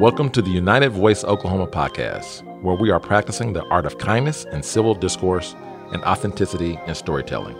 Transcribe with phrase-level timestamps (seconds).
[0.00, 4.44] Welcome to the United Voice Oklahoma podcast, where we are practicing the art of kindness
[4.44, 5.56] and civil discourse
[5.92, 7.56] and authenticity in storytelling.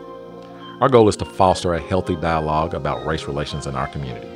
[0.80, 4.30] Our goal is to foster a healthy dialogue about race relations in our community.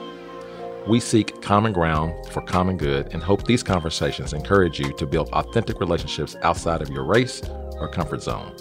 [0.88, 5.28] We seek common ground for common good and hope these conversations encourage you to build
[5.28, 7.40] authentic relationships outside of your race
[7.78, 8.56] or comfort zone.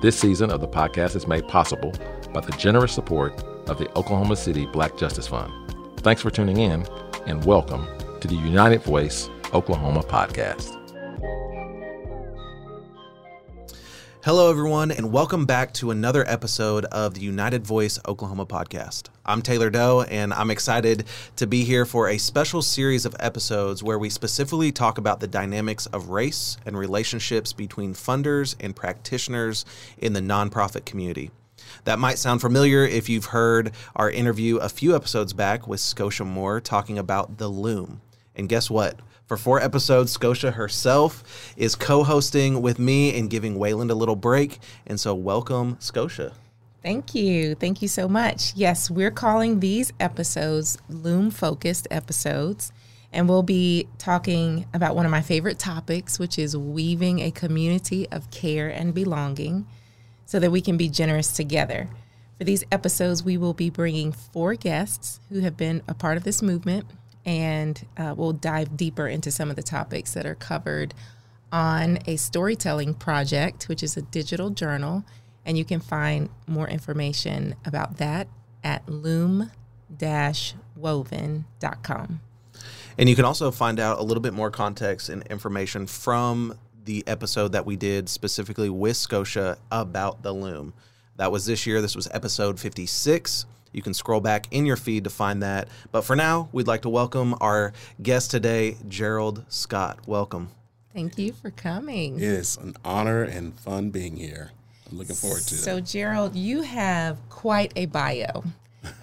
[0.00, 1.92] This season of the podcast is made possible
[2.32, 5.52] by the generous support of the Oklahoma City Black Justice Fund.
[6.00, 6.86] Thanks for tuning in
[7.26, 7.86] and welcome
[8.20, 10.76] to the United Voice Oklahoma podcast.
[14.22, 19.08] Hello, everyone, and welcome back to another episode of the United Voice Oklahoma podcast.
[19.24, 21.06] I'm Taylor Doe, and I'm excited
[21.36, 25.26] to be here for a special series of episodes where we specifically talk about the
[25.26, 29.64] dynamics of race and relationships between funders and practitioners
[29.96, 31.30] in the nonprofit community.
[31.84, 36.24] That might sound familiar if you've heard our interview a few episodes back with Scotia
[36.24, 38.00] Moore talking about the loom.
[38.34, 38.98] And guess what?
[39.26, 44.16] For four episodes, Scotia herself is co hosting with me and giving Wayland a little
[44.16, 44.58] break.
[44.86, 46.32] And so, welcome, Scotia.
[46.82, 47.54] Thank you.
[47.54, 48.54] Thank you so much.
[48.56, 52.72] Yes, we're calling these episodes Loom focused episodes.
[53.12, 58.08] And we'll be talking about one of my favorite topics, which is weaving a community
[58.10, 59.66] of care and belonging
[60.30, 61.88] so that we can be generous together.
[62.38, 66.22] For these episodes, we will be bringing four guests who have been a part of
[66.22, 66.86] this movement
[67.26, 70.94] and uh, we'll dive deeper into some of the topics that are covered
[71.50, 75.02] on a storytelling project, which is a digital journal.
[75.44, 78.28] And you can find more information about that
[78.62, 79.50] at loom
[80.76, 82.20] woven.com.
[82.96, 87.04] And you can also find out a little bit more context and information from the
[87.06, 90.72] episode that we did specifically with Scotia about the loom.
[91.16, 91.82] That was this year.
[91.82, 93.46] This was episode 56.
[93.72, 95.68] You can scroll back in your feed to find that.
[95.92, 100.00] But for now, we'd like to welcome our guest today, Gerald Scott.
[100.06, 100.50] Welcome.
[100.92, 102.18] Thank you for coming.
[102.18, 104.50] It's an honor and fun being here.
[104.90, 105.58] I'm looking forward to it.
[105.58, 108.42] So, Gerald, you have quite a bio.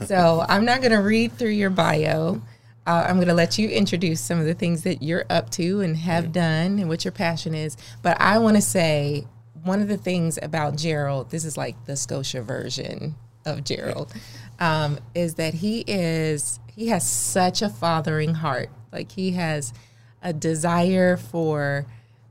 [0.05, 2.41] So, I'm not going to read through your bio.
[2.87, 5.81] Uh, I'm going to let you introduce some of the things that you're up to
[5.81, 6.31] and have yeah.
[6.31, 7.75] done and what your passion is.
[8.01, 9.27] But I want to say
[9.63, 13.15] one of the things about Gerald, this is like the Scotia version
[13.45, 14.13] of Gerald
[14.59, 18.69] um, is that he is he has such a fathering heart.
[18.93, 19.73] Like he has
[20.21, 21.85] a desire for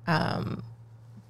[0.06, 0.62] um,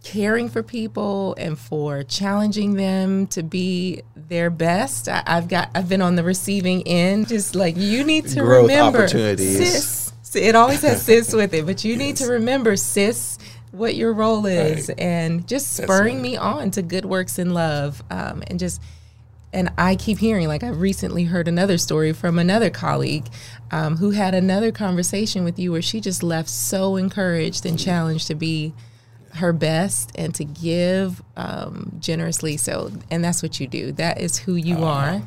[0.06, 5.09] caring for people and for challenging them to be their best.
[5.09, 8.71] I, have got I've been on the receiving end, just like you need to Growth
[8.71, 10.12] remember, sis.
[10.33, 11.99] It always has sis with it, but you yes.
[11.99, 13.37] need to remember, sis,
[13.72, 15.00] what your role is, right.
[15.00, 16.23] and just spurring right.
[16.23, 18.81] me on to good works and love, um, and just
[19.53, 23.27] and I keep hearing, like I recently heard another story from another colleague
[23.73, 28.28] um, who had another conversation with you where she just left so encouraged and challenged
[28.28, 28.73] to be
[29.37, 32.57] her best and to give um, generously.
[32.57, 33.93] So, and that's what you do.
[33.93, 35.23] That is who you uh, are.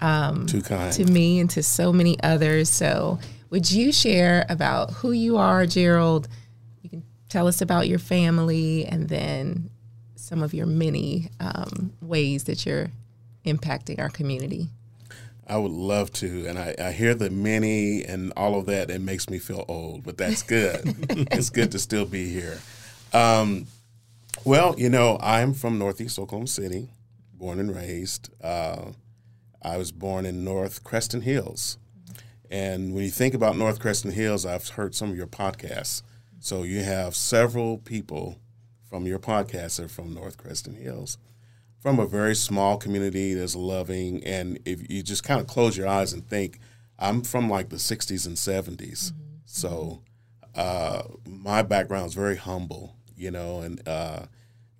[0.00, 2.68] Um, too kind to me and to so many others.
[2.68, 3.18] So,
[3.50, 6.28] would you share about who you are, Gerald?
[6.82, 9.70] You can tell us about your family and then
[10.16, 12.90] some of your many um, ways that you're
[13.44, 14.68] impacting our community?
[15.46, 16.46] I would love to.
[16.46, 18.90] And I, I, hear the many and all of that.
[18.90, 20.80] It makes me feel old, but that's good.
[21.30, 22.58] it's good to still be here.
[23.14, 23.66] Um,
[24.44, 26.90] well, you know, I'm from Northeast Oklahoma City,
[27.32, 28.28] born and raised.
[28.42, 28.90] Uh,
[29.62, 31.78] I was born in North Creston Hills.
[32.50, 36.02] And when you think about North Creston Hills, I've heard some of your podcasts.
[36.40, 38.38] So you have several people
[38.90, 41.16] from your podcast are from North Creston Hills
[41.80, 44.24] from a very small community that's loving.
[44.24, 46.58] And if you just kind of close your eyes and think,
[46.98, 48.78] I'm from like the 60s and 70s.
[48.78, 49.20] Mm-hmm.
[49.44, 50.02] So
[50.54, 54.26] uh, my background is very humble, you know, and uh,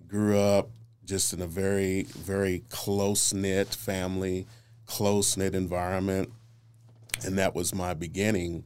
[0.07, 0.69] grew up
[1.03, 4.45] just in a very, very close knit family,
[4.85, 6.29] close knit environment.
[7.25, 8.65] And that was my beginning.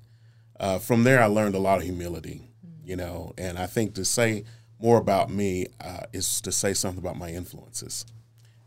[0.60, 2.42] Uh, from there, I learned a lot of humility,
[2.84, 4.44] you know, and I think to say
[4.82, 8.06] more about me uh, is to say something about my influences.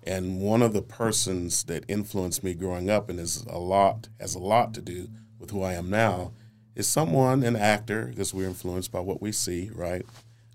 [0.04, 4.34] And one of the persons that influenced me growing up and is a lot has
[4.34, 5.08] a lot to do
[5.38, 6.32] with who I am now
[6.74, 10.06] is someone, an actor, because we're influenced by what we see, right?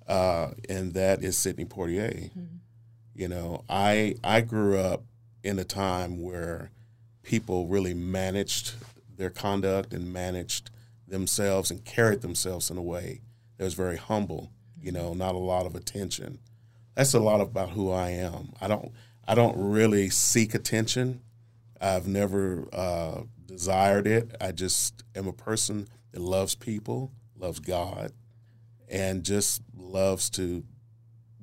[0.08, 2.30] Uh, and that is Sidney Poitier.
[2.30, 2.58] Mm-hmm.
[3.14, 5.04] You know, I I grew up
[5.44, 6.72] in a time where
[7.24, 8.74] people really managed
[9.18, 10.70] their conduct and managed
[11.08, 13.22] themselves and carried themselves in a way
[13.58, 14.52] that was very humble.
[14.80, 16.40] You know, not a lot of attention.
[16.96, 18.54] That's a lot about who I am.
[18.62, 18.92] I don't
[19.28, 21.22] I don't really seek attention.
[21.82, 24.36] I've never uh, desired it.
[24.40, 28.14] I just am a person that loves people, loves God,
[28.88, 30.64] and just loves to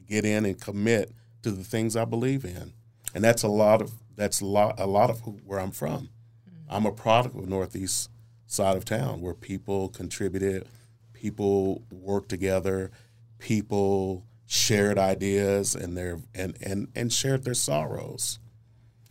[0.07, 1.13] get in and commit
[1.43, 2.73] to the things I believe in.
[3.15, 6.09] And that's a lot of that's a lot a lot of who, where I'm from.
[6.69, 8.11] I'm a product of Northeast
[8.47, 10.67] side of town where people contributed,
[11.13, 12.91] people worked together,
[13.39, 18.39] people shared ideas and their and and and shared their sorrows.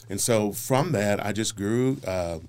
[0.10, 1.98] And so from that, I just grew.
[2.06, 2.40] Uh,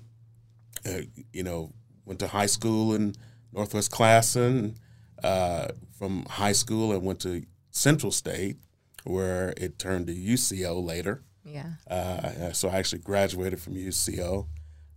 [0.85, 1.01] uh,
[1.33, 1.71] you know,
[2.05, 3.15] went to high school in
[3.51, 4.75] Northwest Classen.
[5.23, 5.67] Uh,
[5.97, 8.57] from high school, I went to Central State,
[9.03, 11.23] where it turned to UCO later.
[11.43, 11.73] Yeah.
[11.89, 14.47] Uh, so I actually graduated from UCO.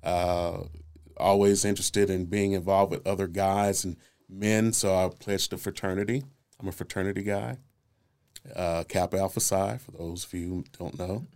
[0.02, 0.62] Uh,
[1.16, 3.96] always interested in being involved with other guys and
[4.28, 6.24] men, so I pledged to fraternity.
[6.60, 7.58] I'm a fraternity guy,
[8.54, 11.26] uh, Kappa Alpha Psi, for those of you who don't know.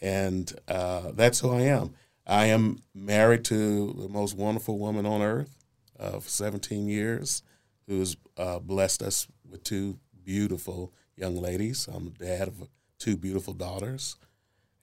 [0.00, 1.94] And uh, that's who I am.
[2.26, 5.56] I am married to the most wonderful woman on earth
[5.98, 7.42] uh, for 17 years,
[7.86, 11.88] who has uh, blessed us with two beautiful young ladies.
[11.92, 12.68] I'm the dad of
[12.98, 14.16] two beautiful daughters,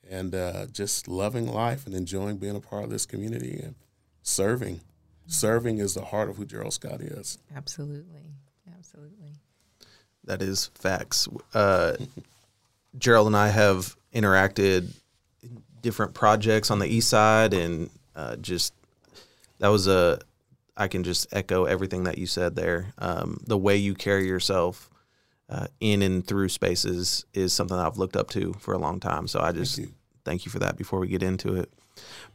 [0.10, 3.76] and uh, just loving life and enjoying being a part of this community and
[4.22, 4.82] serving.
[5.28, 7.38] Serving is the heart of who Gerald Scott is.
[7.56, 8.34] Absolutely.
[8.78, 9.34] Absolutely.
[10.24, 11.28] That is facts.
[11.54, 11.94] Uh,
[12.98, 14.92] Gerald and I have interacted
[15.44, 18.74] in different projects on the east side, and uh, just
[19.60, 20.20] that was a.
[20.80, 22.94] I can just echo everything that you said there.
[22.98, 24.90] Um, the way you carry yourself
[25.50, 29.28] uh, in and through spaces is something I've looked up to for a long time.
[29.28, 29.92] So I just you.
[30.24, 30.78] thank you for that.
[30.78, 31.72] Before we get into it,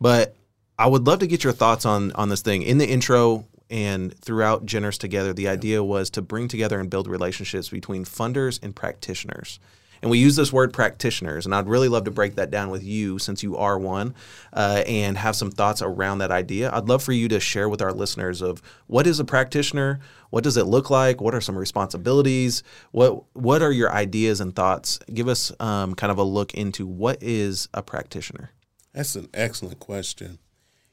[0.01, 0.37] but
[0.79, 2.63] I would love to get your thoughts on on this thing.
[2.63, 7.09] In the intro and throughout Generous Together, the idea was to bring together and build
[7.09, 9.59] relationships between funders and practitioners.
[10.03, 12.83] And we use this word practitioners, and I'd really love to break that down with
[12.83, 14.15] you since you are one,
[14.53, 16.71] uh, and have some thoughts around that idea.
[16.73, 20.01] I'd love for you to share with our listeners of what is a practitioner,
[20.31, 24.55] what does it look like, what are some responsibilities, what what are your ideas and
[24.55, 24.99] thoughts.
[25.13, 28.51] Give us um, kind of a look into what is a practitioner.
[28.93, 30.39] That's an excellent question.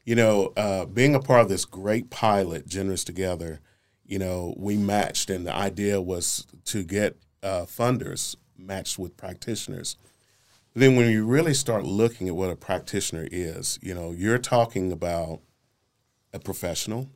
[0.06, 3.62] You know, uh, being a part of this great pilot, Generous Together,
[4.04, 9.96] you know, we matched, and the idea was to get uh, funders matched with practitioners.
[10.74, 14.92] Then, when you really start looking at what a practitioner is, you know, you're talking
[14.92, 15.42] about
[16.34, 17.10] a professional,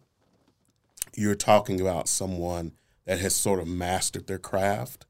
[1.15, 2.73] you're talking about someone
[3.05, 5.05] that has sort of mastered their craft.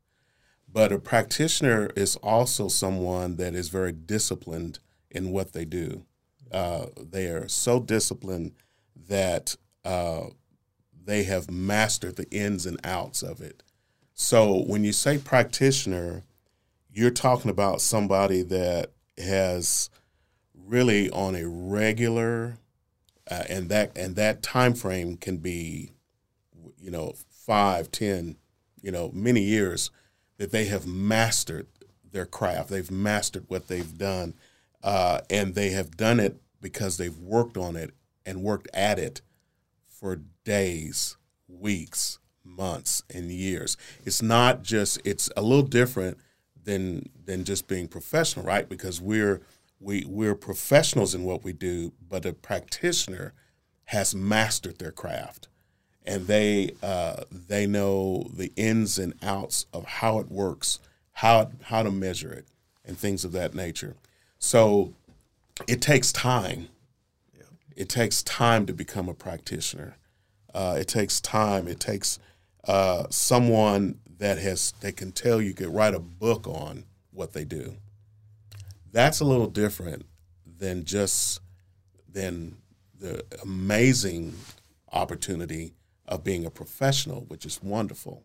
[0.71, 4.79] But a practitioner is also someone that is very disciplined
[5.09, 6.05] in what they do.
[6.51, 8.51] Uh, they are so disciplined
[9.07, 9.55] that
[9.85, 10.25] uh,
[11.05, 13.63] they have mastered the ins and outs of it.
[14.17, 16.23] So when you say practitioner,
[16.89, 19.89] you're talking about somebody that has
[20.55, 22.57] really on a regular,
[23.29, 25.91] uh, and that and that time frame can be,
[26.79, 28.37] you know, five, ten,
[28.81, 29.91] you know, many years
[30.37, 31.67] that they have mastered
[32.09, 32.69] their craft.
[32.69, 34.33] They've mastered what they've done,
[34.81, 37.91] uh, and they have done it because they've worked on it
[38.25, 39.19] and worked at it
[39.89, 41.17] for days,
[41.49, 43.75] weeks, months, and years.
[44.05, 45.01] It's not just.
[45.03, 46.17] It's a little different
[46.63, 48.67] than than just being professional, right?
[48.67, 49.41] Because we're
[49.79, 53.33] we we're professionals in what we do, but a practitioner
[53.85, 55.47] has mastered their craft,
[56.05, 60.79] and they uh, they know the ins and outs of how it works,
[61.13, 62.45] how how to measure it,
[62.83, 63.95] and things of that nature.
[64.39, 64.93] So
[65.67, 66.69] it takes time.
[67.75, 69.97] It takes time to become a practitioner.
[70.53, 71.67] Uh, it takes time.
[71.67, 72.19] It takes
[72.67, 77.45] uh, someone that has that can tell you could write a book on what they
[77.45, 77.75] do.
[78.91, 80.05] That's a little different
[80.45, 81.41] than just
[82.09, 82.57] than
[82.97, 84.35] the amazing
[84.91, 85.73] opportunity
[86.07, 88.23] of being a professional, which is wonderful.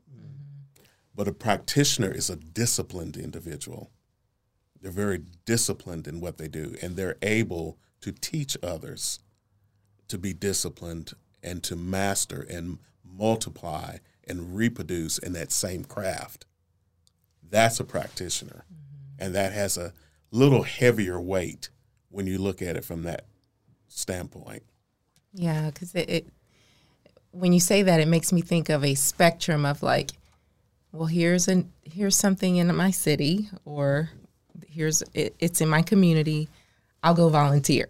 [1.14, 3.90] But a practitioner is a disciplined individual.
[4.80, 9.18] They're very disciplined in what they do, and they're able to teach others
[10.08, 16.46] to be disciplined and to master and multiply and reproduce in that same craft.
[17.48, 18.64] That's a practitioner.
[18.72, 19.24] Mm-hmm.
[19.24, 19.92] And that has a
[20.30, 21.70] little heavier weight
[22.10, 23.24] when you look at it from that
[23.88, 24.62] standpoint.
[25.32, 26.26] Yeah, because it, it,
[27.32, 30.10] when you say that, it makes me think of a spectrum of like,
[30.92, 34.10] well, here's an here's something in my city, or
[34.66, 36.48] here's it, it's in my community.
[37.02, 37.88] I'll go volunteer.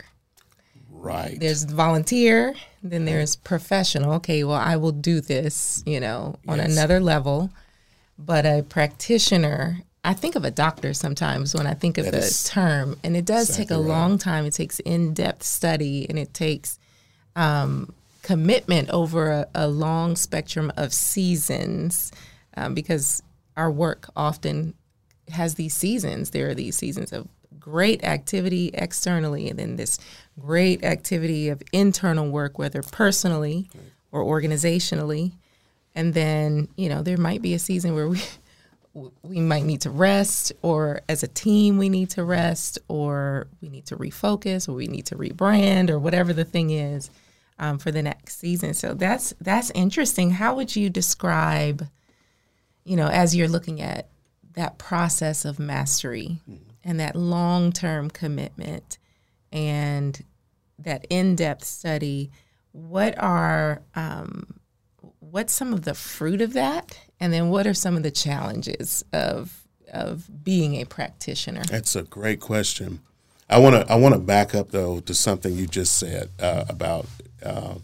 [1.00, 1.38] Right.
[1.40, 4.12] There's volunteer, then there's professional.
[4.14, 6.72] Okay, well, I will do this, you know, on Yes.
[6.72, 7.50] another level.
[8.18, 12.48] But a practitioner I think of a doctor sometimes when I think of That the
[12.48, 13.86] term, and it does take a right.
[13.86, 14.46] long time.
[14.46, 16.78] It takes in depth study and it takes
[17.36, 17.92] um,
[18.22, 22.12] commitment over a, a long spectrum of seasons
[22.56, 23.22] um, because
[23.58, 24.72] our work often
[25.28, 26.30] has these seasons.
[26.30, 27.28] There are these seasons of
[27.58, 29.98] great activity externally, and then this
[30.40, 33.68] great activity of internal work, whether personally
[34.12, 35.32] or organizationally.
[35.94, 38.20] And then, you know, there might be a season where we
[39.22, 43.68] we might need to rest, or as a team, we need to rest, or we
[43.68, 47.08] need to refocus, or we need to rebrand, or whatever the thing is
[47.60, 48.74] um, for the next season.
[48.74, 50.30] So that's that's interesting.
[50.30, 51.86] How would you describe,
[52.84, 54.08] you know, as you're looking at
[54.54, 56.40] that process of mastery
[56.82, 58.98] and that long term commitment
[59.52, 60.20] and
[60.84, 62.30] that in depth study?
[62.72, 64.60] What are um,
[65.18, 69.04] what's some of the fruit of that and then what are some of the challenges
[69.12, 69.56] of
[69.92, 73.00] of being a practitioner That's a great question.
[73.48, 76.64] I want to I want to back up though to something you just said uh,
[76.68, 77.06] about
[77.44, 77.74] uh,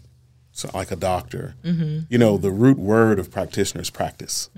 [0.51, 1.55] so like a doctor.
[1.63, 4.49] You know, the root word of practitioner is practice.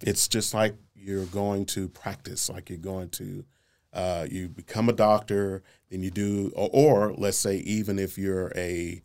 [0.00, 3.44] It's just like you're going to practice, like you're going to
[3.92, 5.62] uh, you become a doctor,
[5.92, 9.02] then you do, or, or let's say even if you're a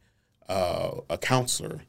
[0.48, 1.82] uh, a counselor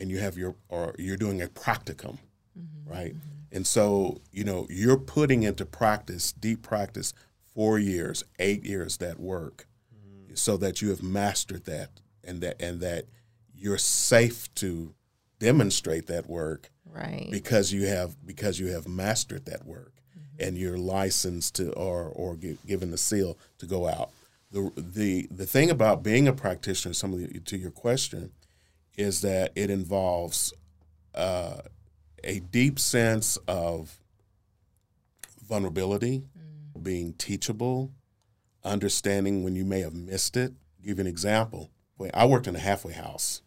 [0.00, 2.16] and you have your or you're doing a practicum,
[2.58, 2.90] mm-hmm.
[2.90, 3.14] right?
[3.52, 7.12] And so you know you're putting into practice, deep practice,
[7.54, 10.34] four years, eight years that work, mm-hmm.
[10.34, 11.90] so that you have mastered that
[12.24, 13.04] and that and that
[13.54, 14.94] you're safe to
[15.38, 20.42] demonstrate that work right because you have because you have mastered that work mm-hmm.
[20.42, 24.08] and you're licensed to or or gi- given the seal to go out.
[24.50, 28.32] The the the thing about being a practitioner, some of the, to your question,
[28.96, 30.52] is that it involves
[31.14, 31.58] uh,
[32.22, 33.98] a deep sense of
[35.46, 36.24] vulnerability,
[36.82, 37.92] being teachable,
[38.64, 40.52] understanding when you may have missed it.
[40.84, 41.70] give you an example.
[42.12, 43.42] I worked in a halfway house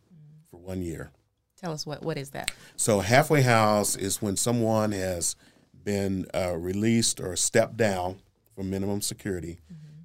[0.49, 1.11] for one year.
[1.55, 5.35] tell us what what is that So, a halfway house is when someone has
[5.83, 8.19] been uh, released or stepped down
[8.55, 9.59] from minimum security,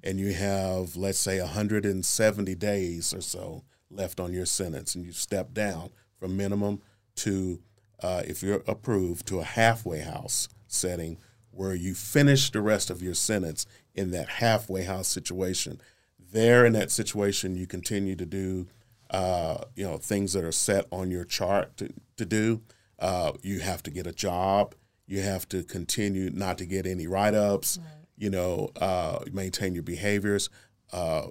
[0.05, 5.11] and you have, let's say, 170 days or so left on your sentence, and you
[5.11, 6.81] step down from minimum
[7.15, 7.59] to,
[8.01, 11.17] uh, if you're approved, to a halfway house setting
[11.51, 15.81] where you finish the rest of your sentence in that halfway house situation.
[16.19, 18.67] There, in that situation, you continue to do
[19.11, 22.61] uh, you know things that are set on your chart to, to do.
[22.99, 24.75] Uh, you have to get a job.
[25.07, 27.79] You have to continue not to get any write ups.
[28.17, 30.49] You know, uh, maintain your behaviors.
[30.91, 31.27] Uh,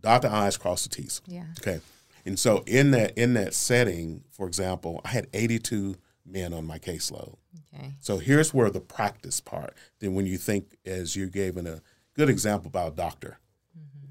[0.00, 1.20] dot the i's, cross the t's.
[1.26, 1.80] yeah Okay,
[2.24, 6.78] and so in that in that setting, for example, I had 82 men on my
[6.78, 7.36] caseload.
[7.74, 9.74] okay So here's where the practice part.
[10.00, 11.80] Then when you think, as you gave in a
[12.14, 13.38] good example about a doctor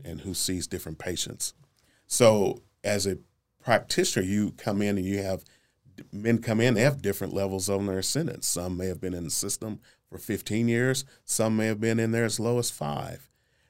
[0.04, 1.54] and who sees different patients.
[2.08, 3.18] So as a
[3.64, 5.44] practitioner, you come in and you have
[6.12, 6.76] men come in.
[6.76, 8.48] They have different levels on their sentence.
[8.48, 9.80] Some may have been in the system
[10.16, 11.04] for 15 years.
[11.26, 13.30] Some may have been in there as low as five.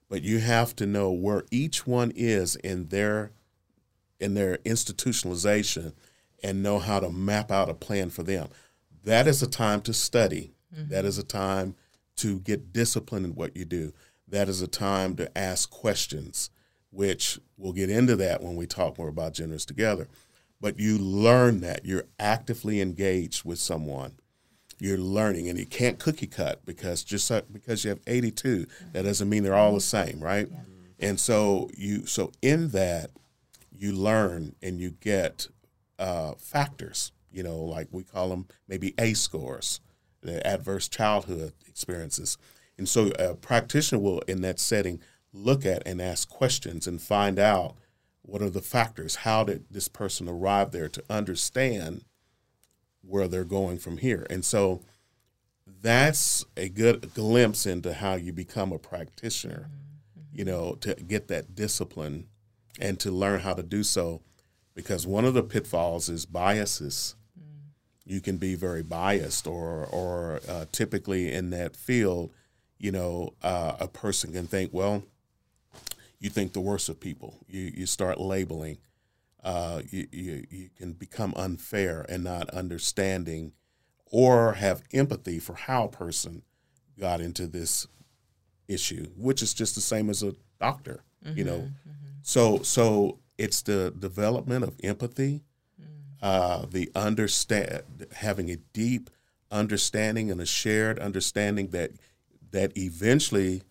[0.10, 3.32] But you have to know where each one is in their
[4.20, 5.94] in their institutionalization
[6.42, 8.48] and know how to map out a plan for them.
[9.04, 10.54] That is a time to study.
[10.74, 10.90] Mm-hmm.
[10.90, 11.75] That is a time
[12.18, 13.92] to get disciplined in what you do.
[14.28, 16.50] That is a time to ask questions,
[16.92, 20.08] which we'll get into that when we talk more about Generous Together.
[20.62, 24.14] But you learn that you're actively engaged with someone.
[24.79, 29.03] You're learning, and you can't cookie cut because just like- because you have 82, that
[29.03, 30.50] doesn't mean they're all the same, right?
[31.00, 33.12] And so you, so in that,
[33.77, 35.48] you learn and you get
[36.00, 37.12] uh, factors.
[37.32, 39.79] You know, like we call them maybe ACE scores,
[40.22, 42.38] the adverse childhood experiences.
[42.77, 45.00] And so a practitioner will, in that setting,
[45.34, 47.75] look at and ask questions and find out
[48.22, 49.17] what are the factors.
[49.17, 52.03] How did this person arrive there to understand
[53.07, 54.25] where they're going from here?
[54.29, 54.81] And so
[55.81, 59.69] that's a good glimpse into how you become a practitioner,
[60.33, 62.27] you know, to get that discipline
[62.79, 64.21] and to learn how to do so.
[64.74, 67.15] Because one of the pitfalls is biases.
[68.05, 72.31] You can be very biased, or, or uh, typically in that field,
[72.77, 75.03] you know, uh, a person can think, well,
[76.19, 77.39] you think the worst of people.
[77.47, 78.77] You, you start labeling.
[79.46, 83.54] Uh, you, you, you can become unfair and not understanding
[84.12, 86.42] or have empathy for how a person
[87.00, 87.86] got into this
[88.68, 91.04] issue, which is just the same as a doctor,
[91.36, 91.70] you know.
[92.24, 95.44] So so it's the development of empathy,
[96.24, 97.84] uh, the understand
[98.14, 99.12] having a deep
[99.52, 101.92] understanding and a shared understanding that
[102.50, 103.62] that eventually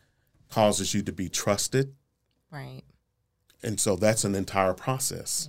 [0.50, 1.96] causes you to be trusted.
[2.52, 2.82] Right.
[3.62, 5.48] And so that's an entire process.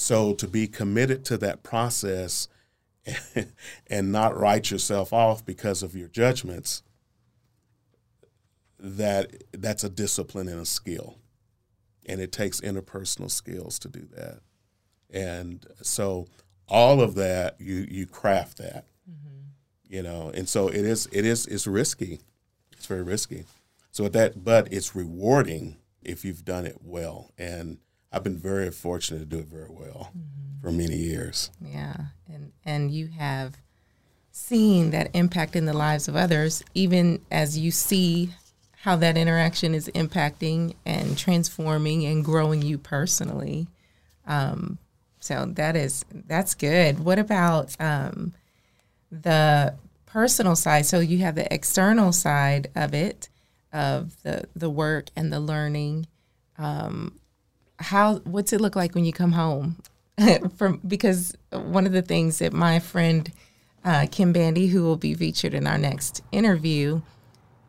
[0.00, 2.46] So to be committed to that process
[3.88, 6.84] and not write yourself off because of your judgments,
[8.78, 11.18] that that's a discipline and a skill.
[12.06, 14.38] And it takes interpersonal skills to do that.
[15.10, 16.28] And so
[16.68, 18.84] all of that you you craft that.
[19.10, 19.94] Mm-hmm.
[19.94, 22.20] You know, and so it is it is it's risky.
[22.70, 23.46] It's very risky.
[23.90, 27.32] So that but it's rewarding if you've done it well.
[27.36, 27.78] And
[28.12, 30.12] I've been very fortunate to do it very well
[30.62, 31.50] for many years.
[31.60, 31.96] Yeah,
[32.26, 33.56] and and you have
[34.30, 38.30] seen that impact in the lives of others, even as you see
[38.82, 43.66] how that interaction is impacting and transforming and growing you personally.
[44.26, 44.78] Um,
[45.20, 47.00] so that is that's good.
[47.00, 48.32] What about um,
[49.10, 49.74] the
[50.06, 50.86] personal side?
[50.86, 53.28] So you have the external side of it,
[53.72, 56.06] of the the work and the learning.
[56.56, 57.20] Um,
[57.78, 59.76] how what's it look like when you come home?
[60.56, 63.32] From because one of the things that my friend
[63.84, 67.00] uh, Kim Bandy, who will be featured in our next interview,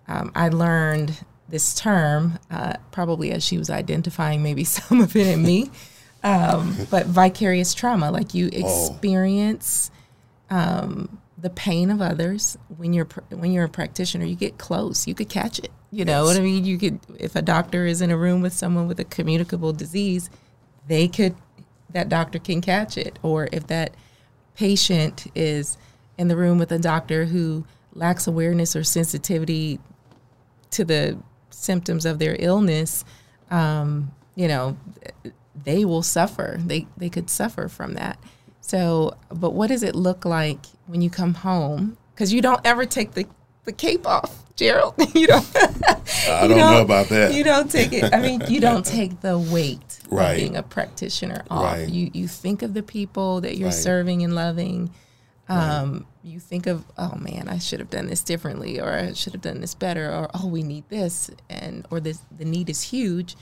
[0.07, 5.27] um, I learned this term uh, probably as she was identifying maybe some of it
[5.27, 5.71] in me,
[6.23, 9.91] um, but vicarious trauma, like you experience
[10.49, 14.25] um, the pain of others when you're when you're a practitioner.
[14.25, 15.71] You get close, you could catch it.
[15.91, 16.65] You know what I mean?
[16.65, 20.29] You could if a doctor is in a room with someone with a communicable disease,
[20.87, 21.35] they could
[21.91, 23.95] that doctor can catch it, or if that
[24.55, 25.77] patient is
[26.17, 29.79] in the room with a doctor who lacks awareness or sensitivity
[30.71, 31.17] to the
[31.49, 33.03] symptoms of their illness,
[33.49, 34.77] um, you know,
[35.63, 36.57] they will suffer.
[36.59, 38.19] They they could suffer from that.
[38.69, 41.97] So, but what does it look like when you come home?
[42.13, 43.25] Because you don't ever take the
[43.65, 44.93] the cape off, Gerald.
[45.15, 45.45] you don't.
[45.55, 47.33] I don't know about that.
[47.33, 48.13] You don't take it.
[48.13, 50.31] I mean, you don't take the weight Right.
[50.33, 51.63] of being a practitioner off.
[51.63, 51.89] Right.
[51.89, 53.73] You you think of the people that you're Right.
[53.89, 54.91] serving and loving.
[55.47, 59.33] Um, You think of, oh man, I should have done this differently, or I should
[59.33, 62.81] have done this better, or oh, we need this, and or this the need is
[62.93, 63.35] huge,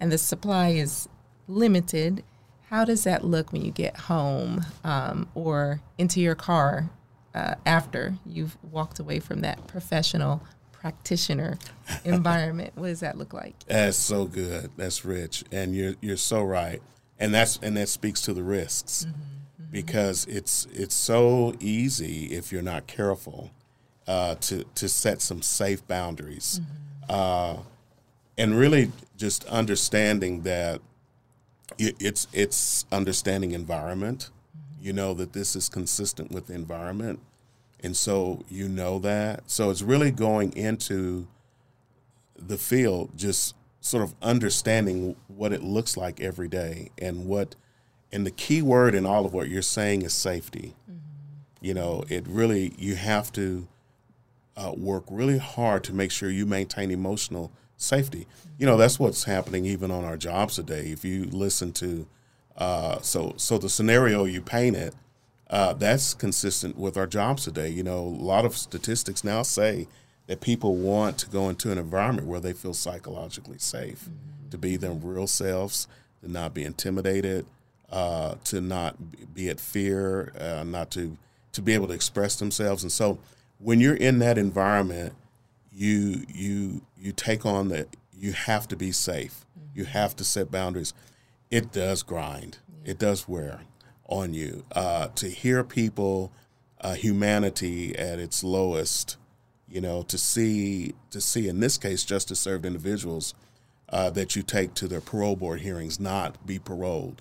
[0.00, 1.08] and the supply is
[1.46, 2.24] limited.
[2.74, 6.90] How does that look when you get home um, or into your car
[7.32, 11.56] uh, after you've walked away from that professional practitioner
[12.04, 12.72] environment?
[12.74, 13.54] What does that look like?
[13.68, 14.72] That's so good.
[14.76, 16.82] That's rich, and you're you're so right,
[17.16, 19.06] and that's and that speaks to the risks,
[19.70, 23.52] because it's it's so easy if you're not careful
[24.08, 26.60] uh, to to set some safe boundaries,
[27.08, 27.58] uh,
[28.36, 30.80] and really just understanding that
[31.78, 34.30] it's it's understanding environment.
[34.80, 37.20] You know that this is consistent with the environment,
[37.82, 39.44] and so you know that.
[39.50, 41.26] So it's really going into
[42.36, 47.54] the field, just sort of understanding what it looks like every day and what,
[48.12, 50.74] and the key word in all of what you're saying is safety.
[51.60, 53.68] You know, it really, you have to
[54.56, 58.26] uh, work really hard to make sure you maintain emotional safety.
[58.58, 60.86] You know, that's what's happening even on our jobs today.
[60.86, 62.06] If you listen to,
[62.56, 64.94] uh, so, so the scenario you painted,
[65.50, 67.68] uh, that's consistent with our jobs today.
[67.68, 69.86] You know, a lot of statistics now say
[70.26, 74.08] that people want to go into an environment where they feel psychologically safe,
[74.50, 75.86] to be their real selves,
[76.22, 77.44] to not be intimidated,
[77.90, 78.96] uh, to not
[79.34, 81.16] be at fear, uh, not to
[81.52, 82.82] to be able to express themselves.
[82.82, 83.18] And so,
[83.58, 85.14] when you're in that environment,
[85.74, 89.44] you you you take on the you have to be safe.
[89.74, 90.94] You have to set boundaries.
[91.50, 92.58] It does grind.
[92.84, 93.60] It does wear
[94.06, 94.64] on you.
[94.72, 96.32] Uh, to hear people,
[96.80, 99.16] uh, humanity at its lowest,
[99.68, 103.34] you know, to see to see in this case justice served individuals
[103.88, 107.20] uh, that you take to their parole board hearings not be paroled,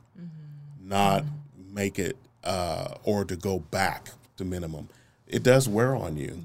[0.82, 1.26] not
[1.72, 4.90] make it uh, or to go back to minimum.
[5.28, 6.44] It does wear on you.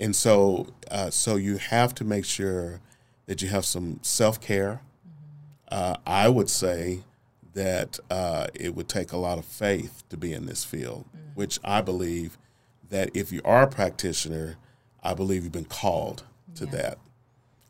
[0.00, 2.80] And so, uh, so you have to make sure
[3.26, 4.80] that you have some self care.
[5.68, 7.04] Uh, I would say
[7.54, 11.58] that uh, it would take a lot of faith to be in this field, which
[11.64, 12.36] I believe
[12.90, 14.56] that if you are a practitioner,
[15.02, 16.24] I believe you've been called
[16.56, 16.98] to that.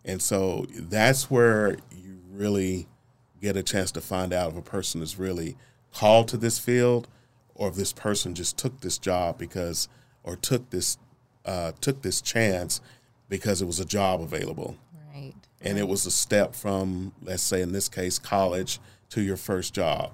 [0.05, 2.89] And so that's where you really
[3.41, 5.57] get a chance to find out if a person is really
[5.93, 7.09] called to this field
[7.55, 9.89] or if this person just took this job because
[10.23, 10.99] or took this
[11.45, 12.81] uh, took this chance
[13.29, 14.77] because it was a job available
[15.15, 15.35] Right.
[15.61, 18.81] and it was a step from let's say in this case college
[19.11, 20.13] to your first job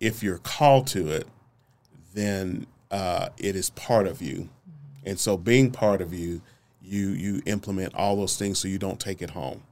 [0.00, 1.26] if you're called to it
[2.14, 4.48] then uh, it is part of you
[5.04, 6.40] And so, being part of you,
[6.82, 9.62] you you implement all those things so you don't take it home.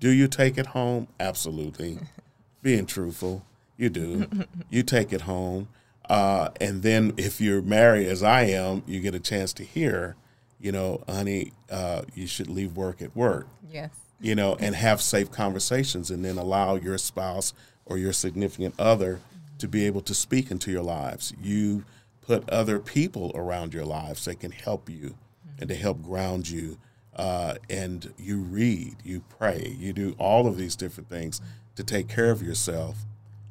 [0.00, 1.08] Do you take it home?
[1.18, 1.98] Absolutely.
[2.62, 3.44] Being truthful,
[3.76, 4.26] you do.
[4.70, 5.66] you take it home.
[6.08, 10.16] Uh, and then if you're married, as I am, you get a chance to hear,
[10.60, 13.46] you know, honey, uh, you should leave work at work.
[13.70, 13.90] Yes.
[14.20, 17.52] You know, and have safe conversations, and then allow your spouse
[17.84, 19.20] or your significant other
[19.58, 21.32] to be able to speak into your lives.
[21.42, 21.84] You
[22.20, 25.14] put other people around your lives that can help you
[25.58, 26.78] and to help ground you.
[27.14, 31.40] Uh, and you read, you pray, you do all of these different things
[31.76, 33.04] to take care of yourself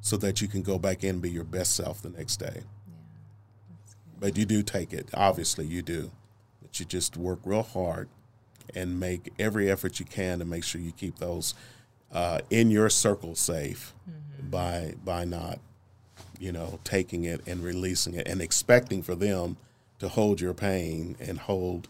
[0.03, 2.63] so that you can go back in and be your best self the next day.
[4.19, 6.11] But you do take it, obviously, you do.
[6.61, 8.09] But you just work real hard
[8.75, 11.53] and make every effort you can to make sure you keep those
[12.11, 14.49] uh, in your circle safe mm-hmm.
[14.49, 15.59] by by not
[16.37, 19.55] you know taking it and releasing it and expecting for them
[19.99, 21.87] to hold your pain and hold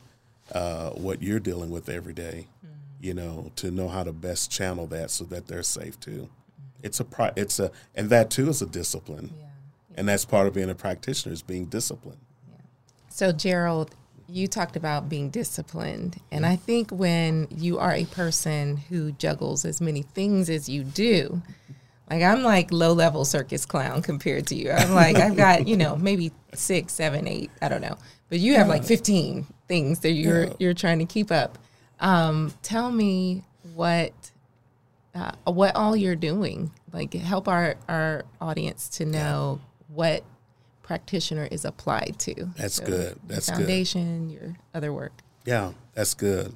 [0.52, 2.76] uh, what you're dealing with every day, mm-hmm.
[3.02, 6.30] you know to know how to best channel that so that they're safe too.
[6.84, 9.43] It's a pro- it's a and that too is a discipline yeah.
[9.43, 9.50] Yeah.
[9.96, 12.19] and that's part of being a practitioner is being disciplined
[12.52, 12.58] yeah.
[13.10, 13.96] so gerald
[14.34, 16.19] you talked about being disciplined.
[16.32, 20.84] And I think when you are a person who juggles as many things as you
[20.84, 21.41] do,
[22.10, 24.72] like I'm like low level circus clown compared to you.
[24.72, 27.98] I'm like, I've got, you know, maybe six, seven, eight, I don't know.
[28.30, 30.54] But you have like 15 things that you're yeah.
[30.60, 31.60] you're trying to keep up.
[32.00, 33.43] Um, tell me
[33.76, 34.13] what
[35.15, 36.71] uh, what all you're doing.
[36.91, 39.95] Like help our, our audience to know yeah.
[39.95, 40.23] what
[40.82, 42.49] practitioner is applied to.
[42.58, 43.19] That's so good.
[43.28, 44.34] That's foundation, good.
[44.34, 45.13] your other work.
[45.45, 46.56] Yeah, that's good.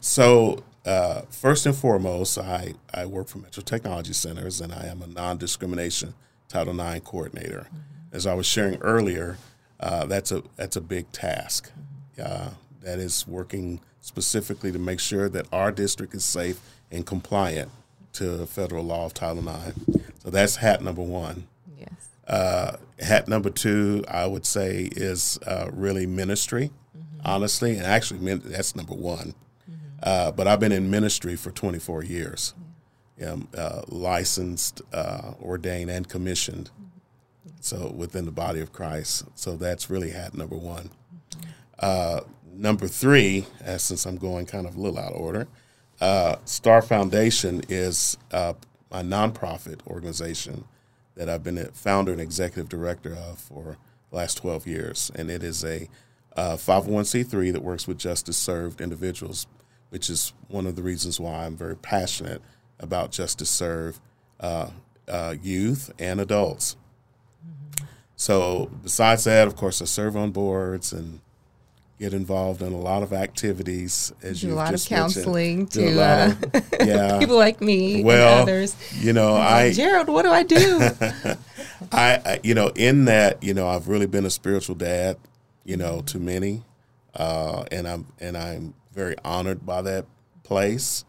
[0.00, 5.02] So uh, first and foremost, I, I work for Metro Technology Centers, and I am
[5.02, 6.14] a non-discrimination
[6.48, 7.66] Title IX coordinator.
[7.68, 8.16] Mm-hmm.
[8.16, 9.38] As I was sharing earlier,
[9.80, 11.70] uh, that's a that's a big task.
[12.22, 12.50] Uh,
[12.82, 16.60] that is working specifically to make sure that our district is safe
[16.92, 17.70] and compliant
[18.14, 20.02] to federal law of Title IX.
[20.22, 21.46] So that's hat number one.
[22.26, 27.20] Uh, hat number two, I would say, is uh, really ministry, mm-hmm.
[27.24, 29.34] honestly, and actually that's number one.
[29.70, 29.98] Mm-hmm.
[30.02, 32.54] Uh, but I've been in ministry for 24 years,
[33.18, 33.36] yeah.
[33.56, 36.70] Uh, licensed, uh, ordained, and commissioned.
[36.70, 37.50] Mm-hmm.
[37.60, 40.90] So within the body of Christ, so that's really hat number one.
[41.36, 41.50] Mm-hmm.
[41.78, 42.20] Uh,
[42.54, 43.44] number three,
[43.76, 45.46] since I'm going kind of a little out of order,
[46.44, 48.54] Star Foundation is a
[48.92, 50.64] nonprofit organization
[51.14, 53.76] that I've been a founder and executive director of for
[54.10, 55.10] the last 12 years.
[55.14, 55.88] And it is a
[56.36, 59.46] uh, 501c3 that works with justice served individuals,
[59.90, 62.42] which is one of the reasons why I'm very passionate
[62.80, 64.00] about justice served
[64.40, 64.70] uh,
[65.06, 66.76] uh, youth and adults.
[67.46, 67.84] Mm-hmm.
[68.16, 71.20] So, besides that, of course, I serve on boards and
[71.98, 76.34] get involved in a lot of activities as you a lot of counseling to uh,
[76.52, 77.18] of, yeah.
[77.18, 78.76] people like me well, and others.
[79.00, 80.80] You know, I Gerald, what do I do?
[81.92, 85.18] I, I, you know, in that, you know, I've really been a spiritual dad,
[85.64, 86.62] you know, to many,
[87.14, 90.06] uh, and I'm and I'm very honored by that
[90.42, 91.04] place,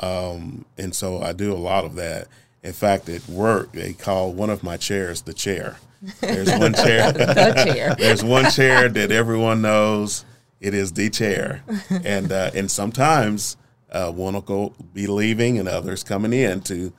[0.00, 2.28] um, and so I do a lot of that.
[2.62, 5.76] In fact, at work, they call one of my chairs the chair.
[6.20, 7.12] There's one chair.
[7.12, 7.94] the chair.
[7.98, 10.24] There's one chair that everyone knows.
[10.60, 11.64] It is the chair,
[12.04, 13.56] and uh, and sometimes
[13.90, 16.92] uh, one will go be leaving and others coming in to.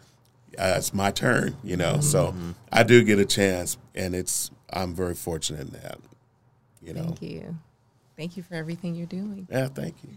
[0.57, 1.93] Uh, it's my turn, you know.
[1.93, 2.01] Mm-hmm.
[2.01, 2.35] So
[2.71, 5.97] I do get a chance, and it's I'm very fortunate in that.
[6.81, 7.03] You know.
[7.03, 7.57] Thank you.
[8.17, 9.47] Thank you for everything you're doing.
[9.49, 10.09] Yeah, thank you.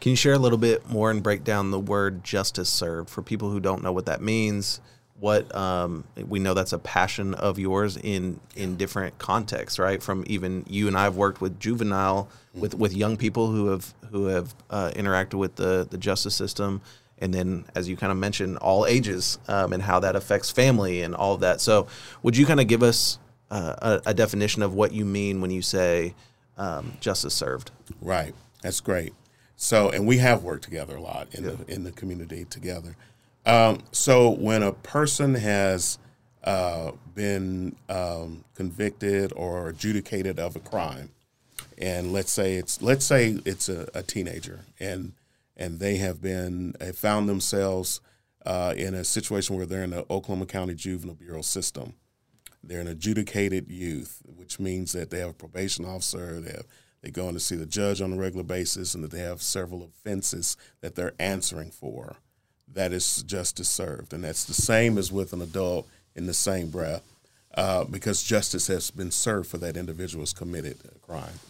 [0.00, 3.22] Can you share a little bit more and break down the word justice served for
[3.22, 4.80] people who don't know what that means?
[5.20, 10.02] What um, we know that's a passion of yours in in different contexts, right?
[10.02, 13.94] From even you and I have worked with juvenile, with with young people who have
[14.10, 16.80] who have uh, interacted with the the justice system,
[17.18, 21.02] and then as you kind of mentioned, all ages um, and how that affects family
[21.02, 21.60] and all of that.
[21.60, 21.86] So,
[22.22, 23.18] would you kind of give us
[23.50, 26.14] uh, a, a, definition of what you mean when you say
[26.56, 27.70] um, justice served?
[28.00, 28.34] Right.
[28.62, 29.12] That's great.
[29.56, 31.50] So, and we have worked together a lot in yeah.
[31.50, 32.96] the in the community together.
[33.46, 35.98] Um, so, when a person has
[36.44, 41.10] uh, been um, convicted or adjudicated of a crime,
[41.78, 45.12] and let's say it's let's say it's a, a teenager, and
[45.56, 48.00] and they have been have found themselves
[48.44, 51.94] uh, in a situation where they're in the Oklahoma County Juvenile Bureau system.
[52.62, 56.66] They're an adjudicated youth, which means that they have a probation officer, they have
[57.02, 59.40] they go in to see the judge on a regular basis, and that they have
[59.40, 62.16] several offenses that they're answering for.
[62.74, 66.70] That is justice served, and that's the same as with an adult in the same
[66.70, 67.02] breath,
[67.54, 71.40] uh, because justice has been served for that individual who's committed a crime.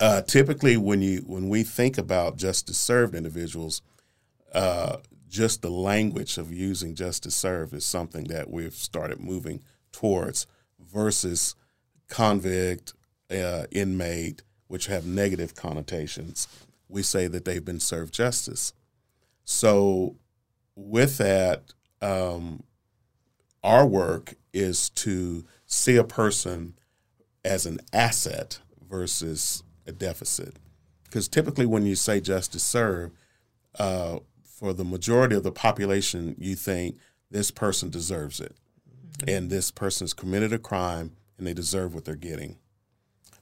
[0.00, 3.82] Uh, typically, when you when we think about justice served individuals,
[4.54, 4.96] uh,
[5.28, 9.60] just the language of using justice served is something that we've started moving
[9.92, 10.46] towards
[10.78, 11.54] versus
[12.08, 12.94] convict,
[13.30, 16.48] uh, inmate, which have negative connotations.
[16.88, 18.72] We say that they've been served justice.
[19.44, 20.16] So,
[20.74, 22.62] with that, um,
[23.62, 26.74] our work is to see a person
[27.44, 30.56] as an asset versus a deficit.
[31.04, 33.14] Because typically, when you say justice served,
[33.78, 36.96] uh, for the majority of the population, you think
[37.30, 38.54] this person deserves it.
[38.88, 39.28] Mm-hmm.
[39.28, 42.58] And this person's committed a crime and they deserve what they're getting.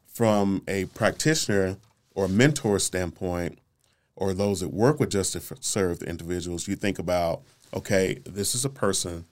[0.06, 1.76] From a practitioner
[2.14, 3.58] or mentor standpoint,
[4.20, 7.42] or those that work with justice served individuals, you think about
[7.74, 9.24] okay, this is a person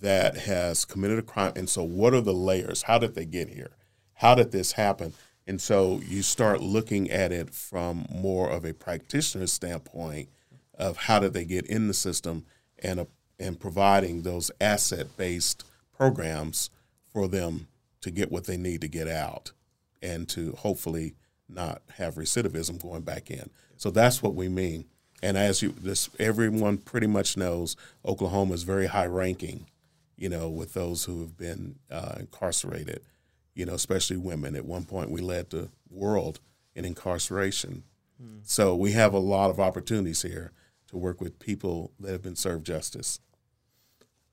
[0.00, 1.52] that has committed a crime.
[1.56, 2.82] And so, what are the layers?
[2.82, 3.70] How did they get here?
[4.14, 5.14] How did this happen?
[5.46, 10.28] And so, you start looking at it from more of a practitioner standpoint
[10.74, 12.44] of how did they get in the system
[12.80, 13.06] and,
[13.40, 15.64] and providing those asset based
[15.96, 16.70] programs
[17.12, 17.66] for them
[18.00, 19.52] to get what they need to get out
[20.00, 21.14] and to hopefully
[21.48, 23.50] not have recidivism going back in.
[23.78, 24.84] So that's what we mean.
[25.22, 29.66] And as you, this everyone pretty much knows, Oklahoma is very high ranking
[30.18, 33.00] you know, with those who have been uh, incarcerated,
[33.54, 34.56] you know, especially women.
[34.56, 36.40] At one point, we led the world
[36.74, 37.84] in incarceration.
[38.22, 38.40] Mm.
[38.42, 40.50] So we have a lot of opportunities here
[40.88, 43.20] to work with people that have been served justice.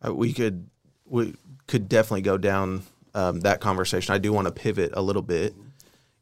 [0.05, 0.69] Uh, we could
[1.05, 1.35] we
[1.67, 2.81] could definitely go down
[3.13, 4.13] um, that conversation.
[4.13, 5.53] I do want to pivot a little bit.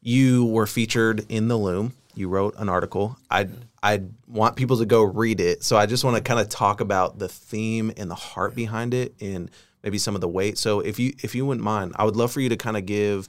[0.02, 1.94] You were featured in the Loom.
[2.14, 3.16] You wrote an article.
[3.30, 3.48] I
[3.82, 5.62] I want people to go read it.
[5.62, 8.94] So I just want to kind of talk about the theme and the heart behind
[8.94, 9.50] it and
[9.82, 10.58] maybe some of the weight.
[10.58, 12.86] So if you if you wouldn't mind, I would love for you to kind of
[12.86, 13.28] give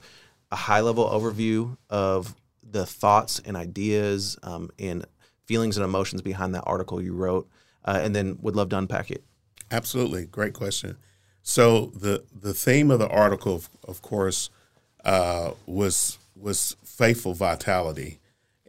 [0.50, 5.04] a high level overview of the thoughts and ideas um, and
[5.44, 7.48] feelings and emotions behind that article you wrote,
[7.84, 9.24] uh, and then would love to unpack it.
[9.70, 10.96] Absolutely, great question.
[11.42, 14.50] So the the theme of the article, of, course,
[15.04, 18.18] uh, was was faithful vitality,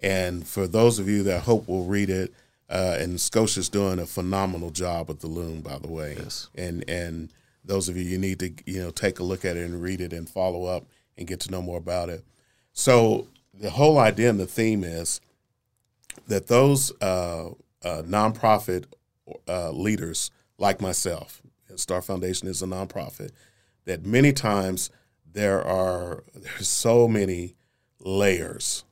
[0.02, 2.34] and for those of you that hope will read it,
[2.70, 6.16] uh, and Scotia's doing a phenomenal job with the loom, by the way.
[6.18, 6.50] Yes.
[6.56, 7.30] And and
[7.64, 10.02] those of you you need to you know take a look at it and read
[10.02, 10.86] it and follow up
[11.18, 12.24] and get to know more about it.
[12.74, 15.22] So the whole idea and the theme is
[16.28, 17.50] that those uh,
[17.84, 18.86] uh, nonprofit
[19.48, 21.42] uh, leaders like myself,
[21.76, 23.32] Star Foundation is a nonprofit,
[23.86, 24.90] that many times
[25.32, 27.56] there are there's so many
[28.00, 28.84] layers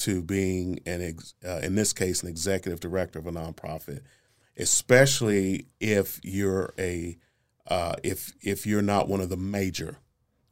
[0.00, 4.00] to being an ex, uh, in this case an executive director of a nonprofit,
[4.56, 7.16] especially if you're a
[7.66, 9.98] uh, if if you're not one of the major,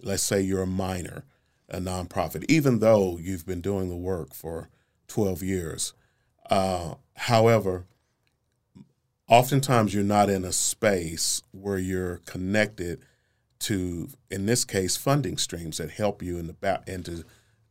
[0.00, 1.24] let's say you're a minor,
[1.68, 4.68] a nonprofit, even though you've been doing the work for
[5.08, 5.94] 12 years.
[6.50, 7.86] Uh, however,
[9.28, 13.00] oftentimes you're not in a space where you're connected
[13.60, 17.24] to, in this case, funding streams that help you in the back and to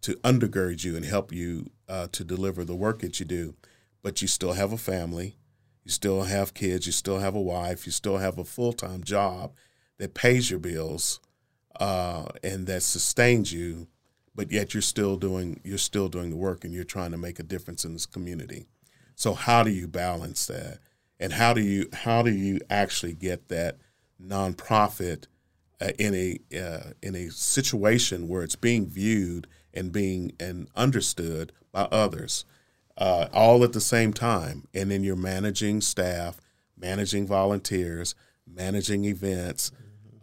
[0.07, 3.53] to undergird you and help you uh, to deliver the work that you do.
[4.01, 5.35] But you still have a family,
[5.83, 9.03] you still have kids, you still have a wife, you still have a full time
[9.03, 9.51] job
[9.97, 11.19] that pays your bills
[11.77, 13.89] uh, and that sustains you.
[14.33, 17.37] But yet you're still doing you're still doing the work and you're trying to make
[17.37, 18.67] a difference in this community.
[19.13, 20.79] So how do you balance that?
[21.19, 23.75] And how do you how do you actually get that
[24.23, 25.25] nonprofit
[25.81, 31.53] uh, in a uh, in a situation where it's being viewed and being and understood
[31.71, 32.45] by others,
[32.97, 34.67] uh, all at the same time.
[34.73, 36.41] And then you're managing staff,
[36.75, 39.71] managing volunteers, managing events,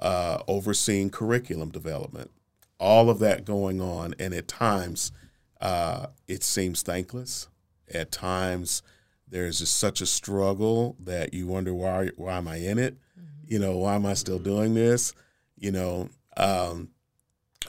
[0.01, 2.31] uh, overseeing curriculum development,
[2.79, 4.15] all of that going on.
[4.19, 5.13] And at times,
[5.61, 7.49] uh, it seems thankless.
[7.93, 8.83] At times,
[9.29, 12.95] there's just such a struggle that you wonder why why am I in it?
[13.19, 13.53] Mm-hmm.
[13.53, 15.13] You know, why am I still doing this?
[15.57, 16.91] You know, um,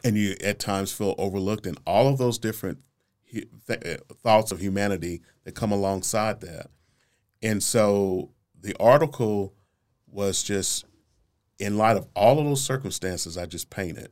[0.03, 2.79] and you at times feel overlooked and all of those different
[3.31, 6.67] th- uh, thoughts of humanity that come alongside that.
[7.41, 9.53] And so the article
[10.07, 10.85] was just
[11.59, 14.09] in light of all of those circumstances i just painted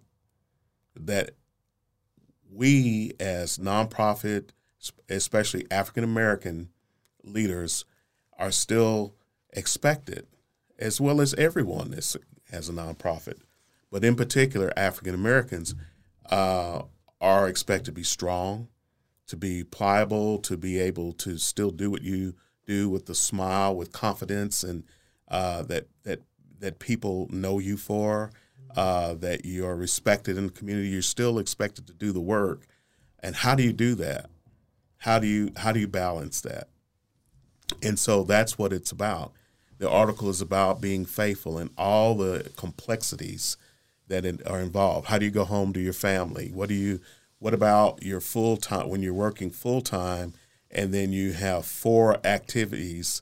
[0.96, 1.32] that
[2.52, 4.50] we as nonprofit
[5.10, 6.70] especially african american
[7.24, 7.86] leaders
[8.38, 9.16] are still
[9.52, 10.28] expected
[10.80, 12.16] as well as everyone that
[12.52, 13.40] has a nonprofit
[13.94, 15.74] but in particular, African Americans
[16.30, 16.82] uh,
[17.22, 18.68] are expected to be strong,
[19.28, 22.34] to be pliable, to be able to still do what you
[22.66, 24.84] do with the smile, with confidence, and
[25.30, 26.20] uh, that that
[26.60, 28.32] that people know you for,
[28.76, 30.90] uh, that you are respected in the community.
[30.90, 32.68] You're still expected to do the work,
[33.22, 34.30] and how do you do that?
[35.04, 36.70] how do you how do you balance that?
[37.82, 39.34] And so that's what it's about.
[39.78, 43.58] The article is about being faithful and all the complexities
[44.22, 45.08] that are involved.
[45.08, 46.52] How do you go home to your family?
[46.54, 47.00] What do you
[47.40, 50.34] what about your full time when you're working full time
[50.72, 53.22] and then you have four activities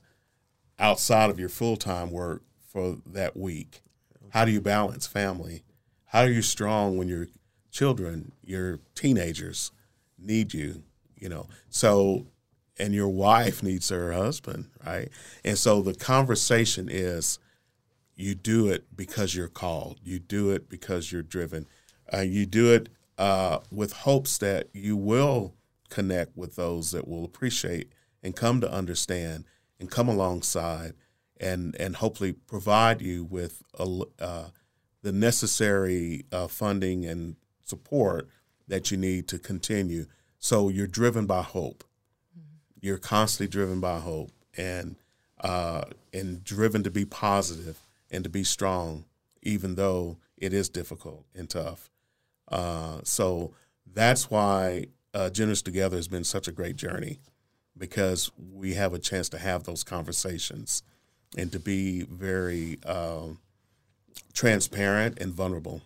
[0.78, 3.82] outside of your full time work for that week?
[4.30, 5.64] How do you balance family?
[6.06, 7.26] How are you strong when your
[7.70, 9.72] children, your teenagers
[10.18, 10.82] need you,
[11.16, 11.48] you know?
[11.68, 12.26] So
[12.78, 15.08] and your wife needs her husband, right?
[15.44, 17.38] And so the conversation is
[18.22, 19.98] you do it because you're called.
[20.04, 21.66] You do it because you're driven.
[22.12, 25.54] Uh, you do it uh, with hopes that you will
[25.90, 29.44] connect with those that will appreciate and come to understand
[29.80, 30.94] and come alongside
[31.40, 34.48] and and hopefully provide you with a, uh,
[35.02, 38.28] the necessary uh, funding and support
[38.68, 40.06] that you need to continue.
[40.38, 41.82] So you're driven by hope.
[42.80, 44.94] You're constantly driven by hope and
[45.40, 45.82] uh,
[46.12, 47.81] and driven to be positive
[48.12, 49.04] and to be strong,
[49.42, 51.90] even though it is difficult and tough.
[52.48, 53.54] Uh, so
[53.92, 57.18] that's why uh, Generous Together has been such a great journey
[57.76, 60.82] because we have a chance to have those conversations
[61.36, 63.38] and to be very um,
[64.34, 65.80] transparent and vulnerable,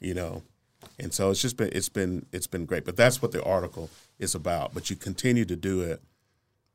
[0.00, 0.42] you know.
[0.98, 2.84] And so it's just been it's been it's been great.
[2.84, 4.74] But that's what the article is about.
[4.74, 6.02] But you continue to do it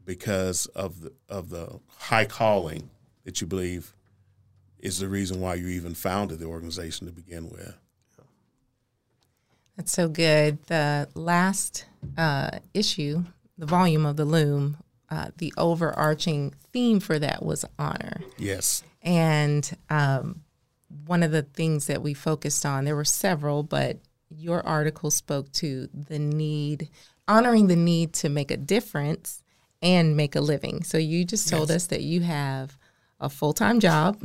[0.04, 2.90] because of the of the high calling
[3.24, 3.94] that you believe
[4.80, 7.76] is the reason why you even founded the organization to begin with.
[9.76, 10.64] That's so good.
[10.68, 11.86] The last
[12.18, 13.26] uh, issue,
[13.58, 14.78] the volume of the Loom,
[15.10, 18.22] uh, the overarching theme for that was honor.
[18.38, 18.84] Yes.
[19.02, 20.42] And um,
[21.06, 23.98] one of the things that we focused on, there were several, but
[24.30, 26.90] your article spoke to the need,
[27.28, 29.44] honoring the need to make a difference
[29.82, 30.84] and make a living.
[30.84, 31.76] So you just told yes.
[31.76, 32.78] us that you have
[33.20, 34.22] a full time job.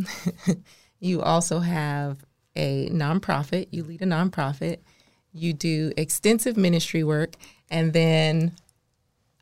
[1.01, 2.25] you also have
[2.57, 3.69] a nonprofit.
[3.71, 4.79] You lead a nonprofit
[5.33, 7.35] you do extensive ministry work,
[7.71, 8.53] and then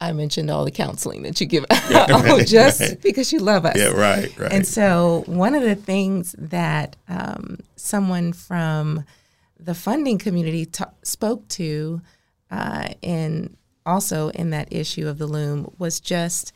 [0.00, 3.02] I mentioned all the counseling that you give out just right.
[3.02, 3.76] because you love us.
[3.76, 4.52] Yeah, right, right.
[4.52, 9.04] And so, one of the things that um, someone from
[9.58, 12.00] the funding community t- spoke to,
[12.50, 13.56] uh, and
[13.87, 16.52] also in that issue of the loom, was just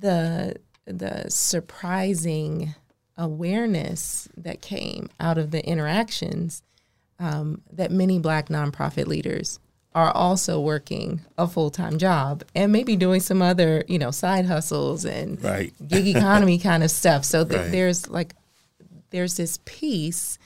[0.00, 2.74] the the surprising
[3.16, 6.62] awareness that came out of the interactions
[7.18, 9.60] um, that many black nonprofit leaders
[9.94, 14.44] are also working a full time job and maybe doing some other, you know, side
[14.44, 15.72] hustles and right.
[15.86, 17.24] gig economy kind of stuff.
[17.24, 17.70] So th- right.
[17.70, 18.34] there's like,
[19.10, 20.38] there's this piece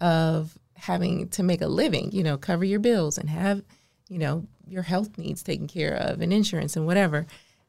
[0.00, 3.62] of having to make a living, you know, cover your bills and have,
[4.08, 7.26] you know, your health needs taken care of and insurance and whatever.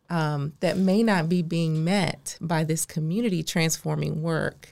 [0.08, 4.72] Um, that may not be being met by this community transforming work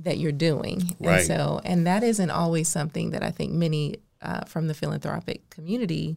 [0.00, 0.96] that you're doing.
[0.98, 1.18] Right.
[1.18, 5.48] And so, and that isn't always something that I think many uh, from the philanthropic
[5.50, 6.16] community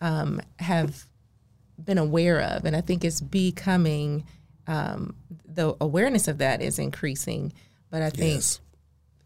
[0.00, 1.06] um, have
[1.82, 2.64] been aware of.
[2.64, 4.24] And I think it's becoming,
[4.68, 7.52] um, the awareness of that is increasing.
[7.90, 8.60] But I think yes.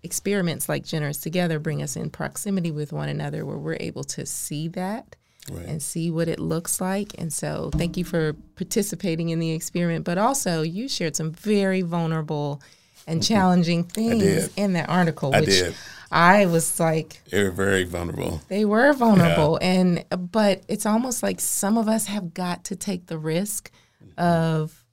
[0.02, 4.24] experiments like Generous Together bring us in proximity with one another where we're able to
[4.24, 5.16] see that.
[5.50, 5.66] Right.
[5.66, 7.14] and see what it looks like.
[7.18, 10.04] And so, thank you for participating in the experiment.
[10.04, 12.62] But also, you shared some very vulnerable
[13.06, 15.74] and challenging things in that article, I which did.
[16.10, 18.40] I was like, they were very vulnerable.
[18.48, 19.68] They were vulnerable, yeah.
[19.68, 23.70] and but it's almost like some of us have got to take the risk
[24.16, 24.84] of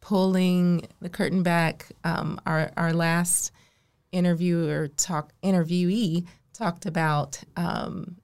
[0.00, 1.88] pulling the curtain back.
[2.04, 3.52] Um, our our last
[4.12, 8.16] interview or talk interviewee talked about um,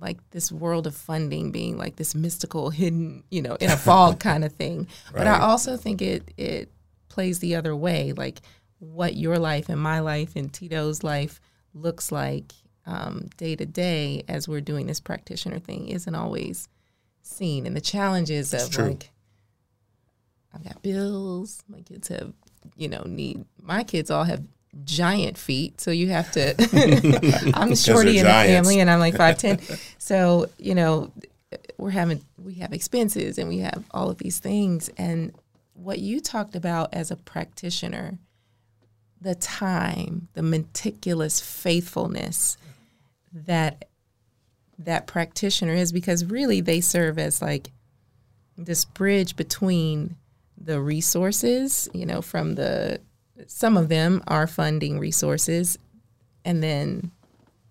[0.00, 4.18] like this world of funding being like this mystical hidden you know in a fog
[4.28, 5.18] kind of thing right.
[5.18, 6.70] but i also think it it
[7.16, 8.42] plays the other way, like
[8.78, 11.40] what your life and my life and Tito's life
[11.72, 12.52] looks like
[12.84, 16.68] um, day to day as we're doing this practitioner thing isn't always
[17.22, 17.66] seen.
[17.66, 18.88] And the challenges of true.
[18.88, 19.10] like,
[20.54, 22.34] I've got bills, my kids have,
[22.76, 24.44] you know, need, my kids all have
[24.84, 25.80] giant feet.
[25.80, 26.54] So you have to,
[27.54, 29.80] I'm shorty in the family and I'm like 5'10.
[29.98, 31.12] so, you know,
[31.78, 34.90] we're having, we have expenses and we have all of these things.
[34.96, 35.32] And
[35.74, 38.18] what you talked about as a practitioner,
[39.20, 42.56] the time, the meticulous faithfulness
[43.32, 43.86] that
[44.78, 47.70] that practitioner is because really they serve as like
[48.58, 50.16] this bridge between
[50.58, 53.00] the resources, you know, from the
[53.46, 55.78] some of them are funding resources
[56.44, 57.10] and then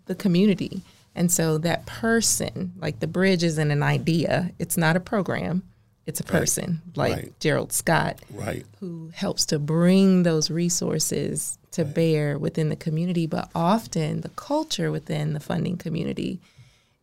[0.06, 0.82] the community
[1.18, 5.64] And so that person, like the bridge isn't an idea, it's not a program,
[6.06, 7.40] it's a person, like Right.
[7.40, 8.66] Gerald Scott, Right.
[8.82, 13.28] who helps to bring those resources to bear within the community.
[13.28, 16.42] But often the culture within the funding community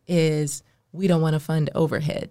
[0.06, 2.28] is we don't want to fund overhead.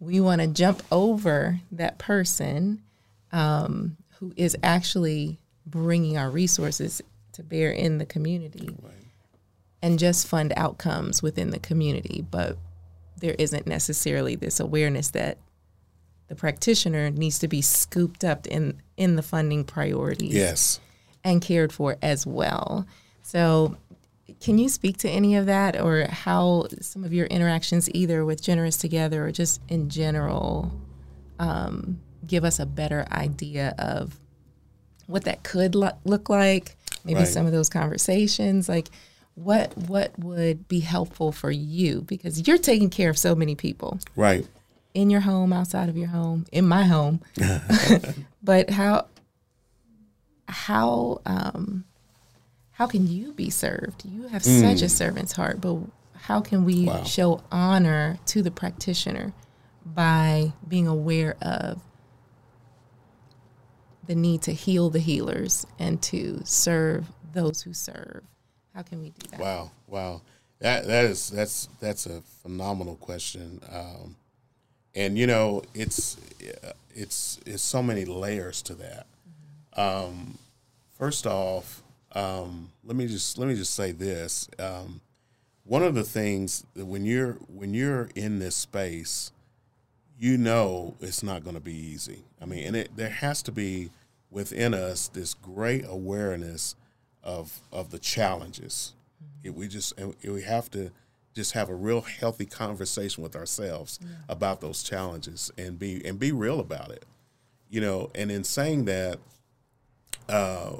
[0.00, 2.82] We want to jump over that person
[3.30, 7.00] um, who is actually bringing our resources
[7.32, 8.70] to bear in the community
[9.82, 12.24] and just fund outcomes within the community.
[12.28, 12.56] But
[13.20, 15.38] there isn't necessarily this awareness that
[16.28, 20.80] the practitioner needs to be scooped up in, in the funding priorities Yes.
[21.24, 22.86] and cared for as well.
[23.22, 23.76] So,
[24.40, 28.42] can you speak to any of that or how some of your interactions, either with
[28.42, 30.70] Generous Together or just in general,
[31.38, 34.16] um, give us a better idea of
[35.06, 36.76] what that could lo- look like?
[37.04, 37.28] Maybe Right.
[37.28, 38.88] some of those conversations, like
[39.34, 43.98] what what would be helpful for you because you're taking care of so many people
[44.16, 44.46] Right.
[44.94, 47.20] in your home, outside of your home, in my home.
[48.42, 49.06] but how
[50.48, 51.84] how um,
[52.72, 54.04] how can you be served?
[54.04, 55.78] You have such a servant's heart, but
[56.14, 57.04] how can we Wow.
[57.04, 59.32] show honor to the practitioner
[59.84, 61.80] by being aware of
[64.08, 68.22] the need to heal the healers and to serve those who serve?
[68.74, 69.38] How can we do that?
[69.38, 70.22] Wow, wow,
[70.58, 74.16] that that is that's that's a phenomenal question, um,
[74.94, 76.16] and you know it's
[76.94, 79.06] it's it's so many layers to that.
[79.76, 80.38] Um,
[80.96, 81.82] first off,
[82.12, 85.00] um, let me just let me just say this: um,
[85.64, 89.32] one of the things that when you're when you're in this space,
[90.18, 92.24] you know it's not going to be easy.
[92.40, 93.90] I mean, and it, there has to be
[94.30, 96.74] within us this great awareness
[97.22, 98.94] of of the challenges.
[99.42, 100.90] It, we just and we have to
[101.34, 106.32] just have a real healthy conversation with ourselves about those challenges and be and be
[106.32, 107.04] real about it.
[107.70, 109.18] You know, and in saying that,
[110.28, 110.76] uh,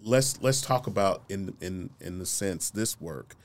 [0.00, 3.36] let's let's talk about in in in the sense this work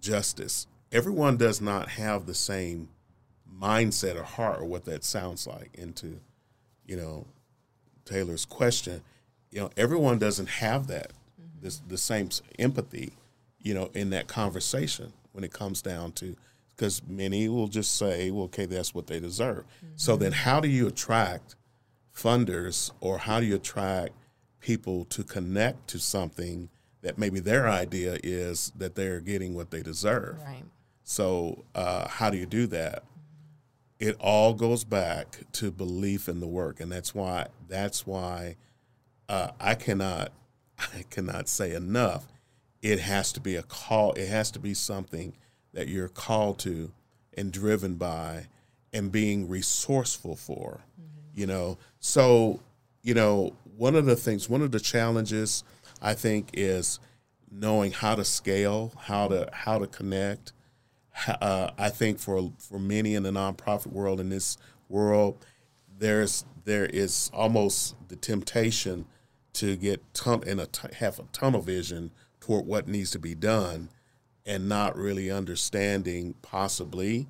[0.00, 0.66] justice.
[0.90, 2.88] Everyone does not have the same
[3.60, 5.70] mindset or heart or what that sounds like.
[5.74, 6.20] Into
[6.86, 7.26] you know
[8.04, 9.02] Taylor's question,
[9.50, 11.12] you know everyone doesn't have that
[11.62, 12.28] this the same
[12.58, 13.12] empathy,
[13.60, 16.36] you know, in that conversation when it comes down to
[16.70, 19.64] because many will just say, well, okay, that's what they deserve.
[19.96, 21.54] So then, how do you attract
[22.14, 24.12] funders or how do you attract
[24.60, 26.68] people to connect to something
[27.02, 30.38] that maybe their idea is that they're getting what they deserve?
[30.44, 30.64] Right.
[31.04, 33.04] So, uh, how do you do that?
[34.02, 38.56] It all goes back to belief in the work, and that's why that's why
[39.28, 40.32] uh, I cannot
[40.78, 42.26] I cannot say enough.
[42.82, 44.12] It has to be a call.
[44.14, 45.34] It has to be something
[45.72, 46.90] that you're called to
[47.34, 48.48] and driven by,
[48.92, 50.80] and being resourceful for.
[51.32, 52.58] You know, so
[53.02, 55.62] you know one of the things, one of the challenges
[56.02, 56.98] I think is
[57.52, 60.52] knowing how to scale, how to how to connect
[61.26, 64.56] uh, I think for for many in the nonprofit world in this
[64.88, 65.44] world,
[65.98, 69.06] there's there is almost the temptation
[69.54, 72.10] to get tun- in a t- have a tunnel vision
[72.40, 73.90] toward what needs to be done,
[74.46, 77.28] and not really understanding possibly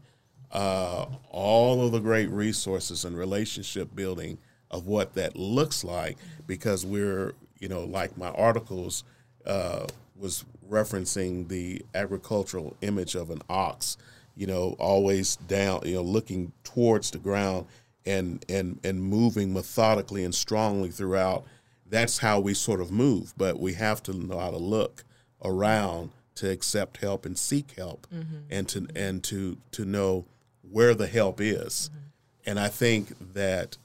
[0.53, 4.39] uh, all of the great resources and relationship building
[4.71, 6.17] of what that looks like
[6.47, 9.05] because we're you know like my articles
[9.47, 13.97] uh, was referencing the agricultural image of an ox
[14.35, 17.67] you know always down you know looking towards the ground
[18.07, 21.45] and and and moving methodically and strongly throughout.
[21.89, 25.05] That's how we sort of move but we have to know how to look
[25.45, 28.39] around to accept help and seek help mm-hmm.
[28.51, 30.25] and to and to to know
[30.71, 31.91] where the help is.
[31.91, 31.99] Mm-hmm.
[32.45, 33.77] And i think that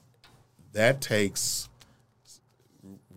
[0.72, 1.68] that takes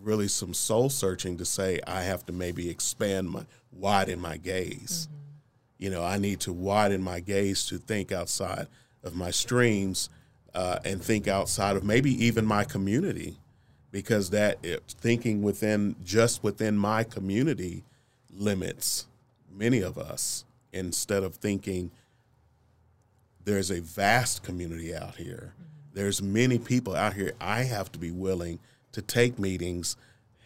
[0.01, 5.07] really some soul searching to say I have to maybe expand my widen my gaze.
[5.07, 5.85] Mm-hmm.
[5.85, 8.67] You know, I need to widen my gaze to think outside
[9.03, 10.09] of my streams
[10.53, 13.37] uh, and think outside of maybe even my community,
[13.91, 17.83] because that it, thinking within just within my community
[18.29, 19.07] limits
[19.51, 21.91] many of us instead of thinking
[23.43, 25.53] there's a vast community out here.
[25.53, 25.95] Mm-hmm.
[25.95, 27.33] There's many people out here.
[27.41, 28.59] I have to be willing
[28.91, 29.95] to take meetings,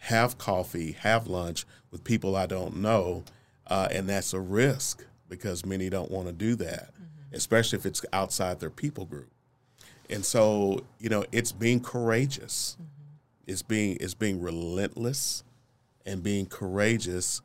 [0.00, 3.24] have coffee, have lunch with people I don't know,
[3.66, 6.90] uh, and that's a risk because many don't want to do that,
[7.32, 9.30] especially if it's outside their people group.
[10.08, 12.76] And so, you know, it's being courageous.
[13.46, 15.44] It's being it's being relentless
[16.04, 17.42] and being courageous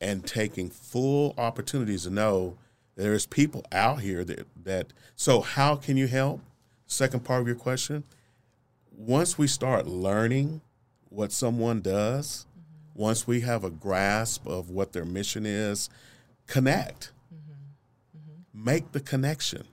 [0.00, 2.56] and taking full opportunities to know
[2.96, 4.92] There's people out here that that.
[5.16, 6.40] So how can you help?
[6.86, 8.04] Second part of your question.
[8.90, 10.60] Once we start learning
[11.14, 13.02] what someone does, mm-hmm.
[13.02, 15.88] once we have a grasp of what their mission is,
[16.46, 17.12] connect.
[17.32, 18.18] Mm-hmm.
[18.18, 18.64] Mm-hmm.
[18.64, 19.64] Make the connection.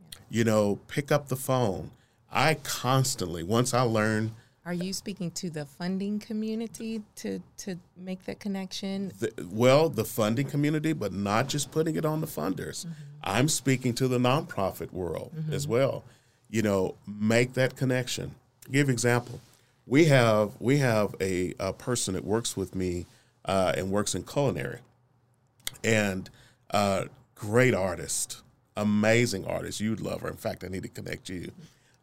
[0.00, 0.18] Yeah.
[0.30, 1.90] You know, pick up the phone.
[2.30, 4.32] I constantly, once I learn
[4.64, 9.12] are you speaking to the funding community to to make that connection?
[9.18, 12.86] The, well, the funding community, but not just putting it on the funders.
[12.86, 12.92] Mm-hmm.
[13.24, 15.52] I'm speaking to the nonprofit world mm-hmm.
[15.52, 16.04] as well.
[16.48, 18.36] You know, make that connection.
[18.70, 19.40] Give example.
[19.92, 23.04] We have we have a, a person that works with me
[23.44, 24.78] uh, and works in culinary,
[25.84, 26.30] and
[26.70, 28.40] uh, great artist,
[28.74, 29.80] amazing artist.
[29.80, 30.28] You'd love her.
[30.28, 31.52] In fact, I need to connect you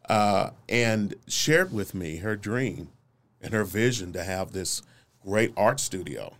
[0.08, 2.90] uh, and shared with me her dream
[3.42, 4.82] and her vision to have this
[5.24, 6.34] great art studio.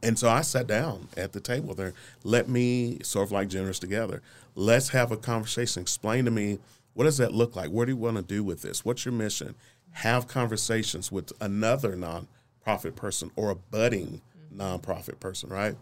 [0.00, 1.92] And so I sat down at the table her.
[2.22, 4.22] Let me sort of like generous together.
[4.54, 5.82] Let's have a conversation.
[5.82, 6.60] Explain to me
[6.94, 7.70] what does that look like?
[7.70, 8.84] What do you want to do with this?
[8.84, 9.56] What's your mission?
[9.94, 14.20] Have conversations with another nonprofit person or a budding
[14.52, 14.60] mm-hmm.
[14.60, 15.76] nonprofit person, right?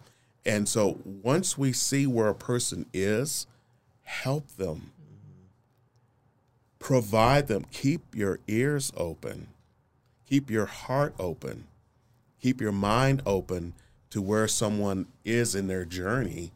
[0.45, 3.47] And so once we see where a person is,
[4.01, 5.47] help them mm-hmm.
[6.79, 7.65] provide them.
[7.71, 9.47] Keep your ears open,
[10.25, 11.65] keep your heart open,
[12.39, 13.73] keep your mind open
[14.09, 16.51] to where someone is in their journey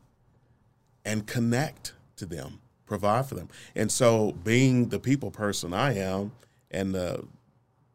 [1.04, 3.50] and connect to them, provide for them.
[3.76, 6.34] And so, being the people person I am
[6.70, 7.24] and the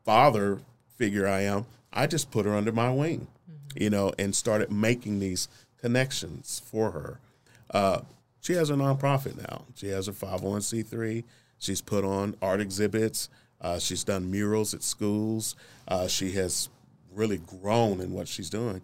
[0.05, 0.61] father
[0.97, 3.83] figure I am, I just put her under my wing, mm-hmm.
[3.83, 5.49] you know, and started making these
[5.79, 7.21] connections for her.
[7.71, 8.01] Uh,
[8.41, 9.65] she has a nonprofit now.
[9.75, 11.25] She has a 501c3.
[11.59, 13.29] She's put on art exhibits.
[13.61, 15.55] Uh, she's done murals at schools.
[15.87, 16.69] Uh, she has
[17.15, 18.83] really grown in what she's doing.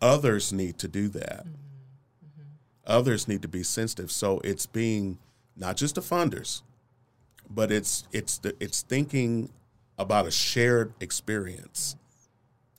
[0.00, 1.44] Others need to do that.
[1.44, 2.42] Mm-hmm.
[2.86, 4.10] Others need to be sensitive.
[4.10, 5.18] So it's being
[5.56, 6.62] not just the funders,
[7.50, 9.50] but it's it's the, it's thinking
[10.00, 11.96] about a shared experience.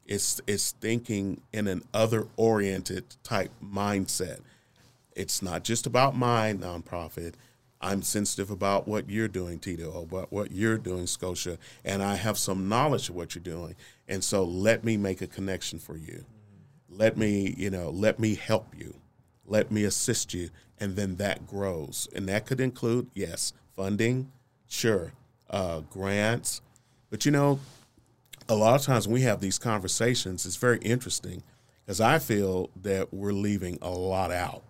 [0.06, 4.40] It's it's thinking in an other oriented type mindset.
[5.16, 7.34] It's not just about my nonprofit
[7.82, 12.38] I'm sensitive about what you're doing, Tito, about what you're doing, Scotia, and I have
[12.38, 13.76] some knowledge of what you're doing.
[14.08, 16.24] And so let me make a connection for you.
[16.90, 18.96] Let me, you know, let me help you.
[19.46, 20.52] Let me assist you.
[20.80, 22.08] And then that grows.
[22.14, 24.32] And that could include, yes, funding,
[24.68, 25.14] sure,
[25.50, 26.62] uh, grants.
[27.12, 27.60] But, you know,
[28.50, 31.44] a lot of times when we have these conversations, it's very interesting
[31.86, 34.64] because I feel that we're leaving a lot out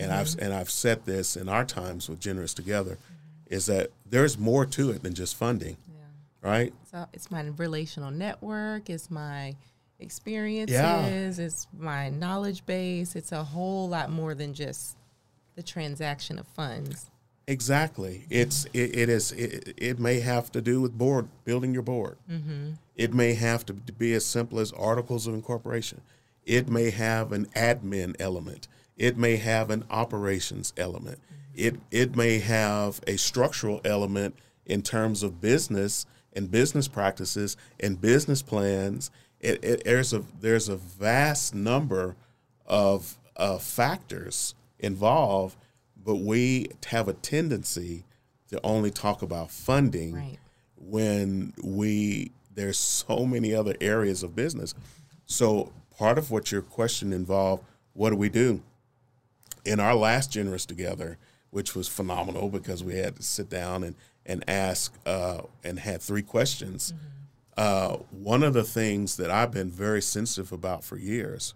[0.00, 0.20] and mm-hmm.
[0.20, 3.54] I've and I've said this in our times with Generous Together, mm-hmm.
[3.54, 6.48] is that there's more to it than just funding, yeah.
[6.48, 6.72] right?
[6.90, 9.54] So it's my relational network, it's my
[9.98, 10.74] experiences,
[11.38, 11.44] yeah.
[11.44, 13.14] it's my knowledge base.
[13.14, 14.96] It's a whole lot more than just
[15.54, 17.09] the transaction of funds.
[17.50, 18.26] Exactly.
[18.30, 22.16] It's it, it is it, it, may have to do with board building your board.
[22.30, 22.74] Mm-hmm.
[22.94, 26.00] It may have to be as simple as articles of incorporation.
[26.46, 28.68] It may have an admin element.
[28.96, 31.18] It may have an operations element.
[31.52, 38.00] It it may have a structural element in terms of business and business practices and
[38.00, 39.10] business plans.
[39.40, 42.14] It, it, there's a there's a vast number
[42.64, 45.56] of uh, factors involved,
[46.04, 48.04] but we have a tendency
[48.48, 50.38] to only talk about funding right.
[50.76, 54.74] when we there's so many other areas of business.
[55.26, 58.62] So part of what your question involved, what do we do?
[59.64, 61.18] in our last generous together,
[61.50, 63.94] which was phenomenal because we had to sit down and
[64.26, 66.92] and ask uh, and had three questions.
[66.92, 67.06] Mm-hmm.
[67.56, 71.54] Uh, one of the things that I've been very sensitive about for years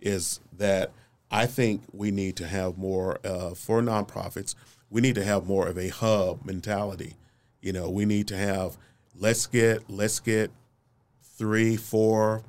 [0.00, 0.92] is that
[1.34, 4.54] I think we need to have more uh, for nonprofits.
[4.88, 7.14] We need to have more of a hub mentality.
[7.60, 8.76] You know, we need to have
[9.16, 10.52] let's get let's get
[11.36, 12.44] three, four,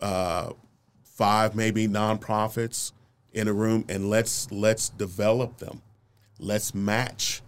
[0.00, 0.52] uh,
[1.02, 2.92] five, maybe nonprofits
[3.32, 5.82] in a room and let's let's develop them.
[6.38, 7.42] Let's match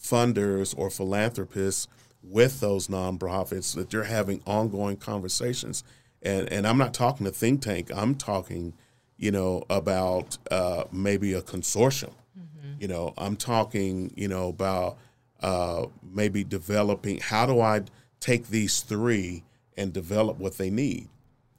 [0.00, 1.88] funders or philanthropists
[2.22, 5.82] with those nonprofits that they're having ongoing conversations.
[6.22, 7.90] And and I'm not talking a think tank.
[7.92, 8.74] I'm talking,
[9.18, 12.14] you know, about uh, maybe a consortium.
[12.38, 12.80] Mm-hmm.
[12.80, 14.96] You know, I'm talking, you know, about
[15.40, 17.18] uh, maybe developing.
[17.18, 17.82] How do I
[18.20, 19.44] take these three
[19.76, 21.08] and develop what they need?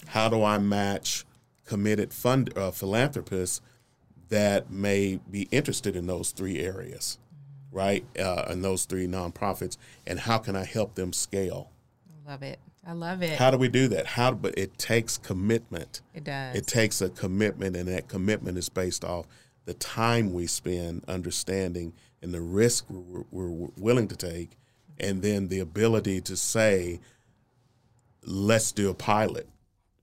[0.07, 1.25] How do I match
[1.65, 3.61] committed fund uh, philanthropists
[4.29, 7.19] that may be interested in those three areas,
[7.71, 8.05] right?
[8.17, 11.69] Uh, and those three nonprofits, and how can I help them scale?
[12.25, 12.59] Love it.
[12.89, 13.37] I love it.
[13.37, 14.07] How do we do that?
[14.07, 14.31] How?
[14.31, 16.01] But it takes commitment.
[16.15, 16.55] it does.
[16.55, 19.27] It takes a commitment, and that commitment is based off
[19.65, 24.57] the time we spend understanding and the risk we're, we're willing to take,
[24.99, 26.99] and then the ability to say,
[28.25, 29.47] let's do a pilot,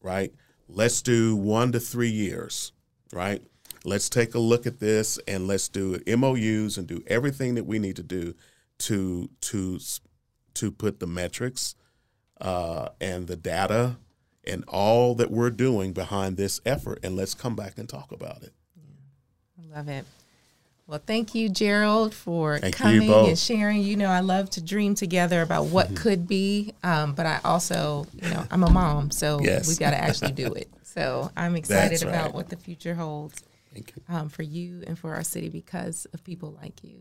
[0.01, 0.33] right?
[0.69, 2.71] Let's do one to three years,
[3.13, 3.43] right?
[3.83, 7.81] Let's take a look at this and let's do MOUs and do everything that we
[7.81, 8.37] need to do
[8.79, 9.81] to to
[10.55, 11.75] to put the metrics
[12.41, 13.97] uh, and the data
[14.45, 18.43] and all that we're doing behind this effort, and let's come back and talk about
[18.43, 18.53] it.
[19.59, 20.05] I love it.
[20.87, 23.83] Well, thank you, Gerald, for Thank coming and sharing.
[23.83, 28.07] You know, I love to dream together about what could be, um, but I also,
[28.15, 29.67] you know, I'm a mom, so Yes.
[29.67, 30.69] we've got to actually do it.
[30.97, 34.03] So I'm excited about what the future holds Thank you.
[34.09, 36.97] um, for you and for our city because of people like you.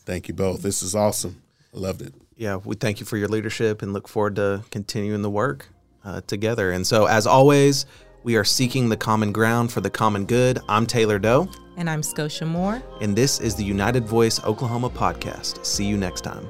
[0.00, 0.60] Thank you both.
[0.60, 1.40] This is awesome.
[1.74, 2.12] I loved it.
[2.38, 5.68] Yeah, we thank you for your leadership and look forward to continuing the work
[6.04, 6.70] uh, together.
[6.70, 7.84] And so, as always,
[8.22, 10.60] we are seeking the common ground for the common good.
[10.68, 12.80] I'm Taylor Doe, And I'm Scotia Moore.
[13.00, 15.66] and this is the United Voice Oklahoma podcast.
[15.66, 16.48] See you next time.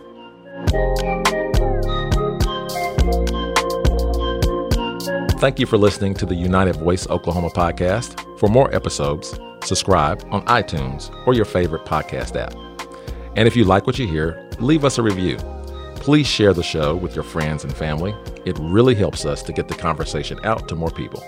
[5.40, 8.38] Thank you for listening to the United Voice Oklahoma podcast.
[8.38, 12.54] For more episodes, subscribe on iTunes or your favorite podcast app.
[13.36, 15.38] And if you like what you hear, leave us a review.
[16.08, 18.14] Please share the show with your friends and family.
[18.46, 21.20] It really helps us to get the conversation out to more people.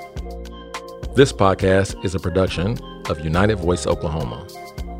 [1.14, 2.78] This podcast is a production
[3.10, 4.38] of United Voice Oklahoma,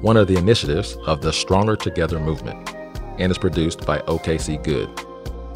[0.03, 2.75] one of the initiatives of the Stronger Together movement,
[3.19, 4.91] and is produced by OKC Good.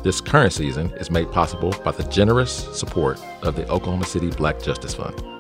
[0.03, 4.59] This current season is made possible by the generous support of the Oklahoma City Black
[4.59, 5.34] Justice Fund.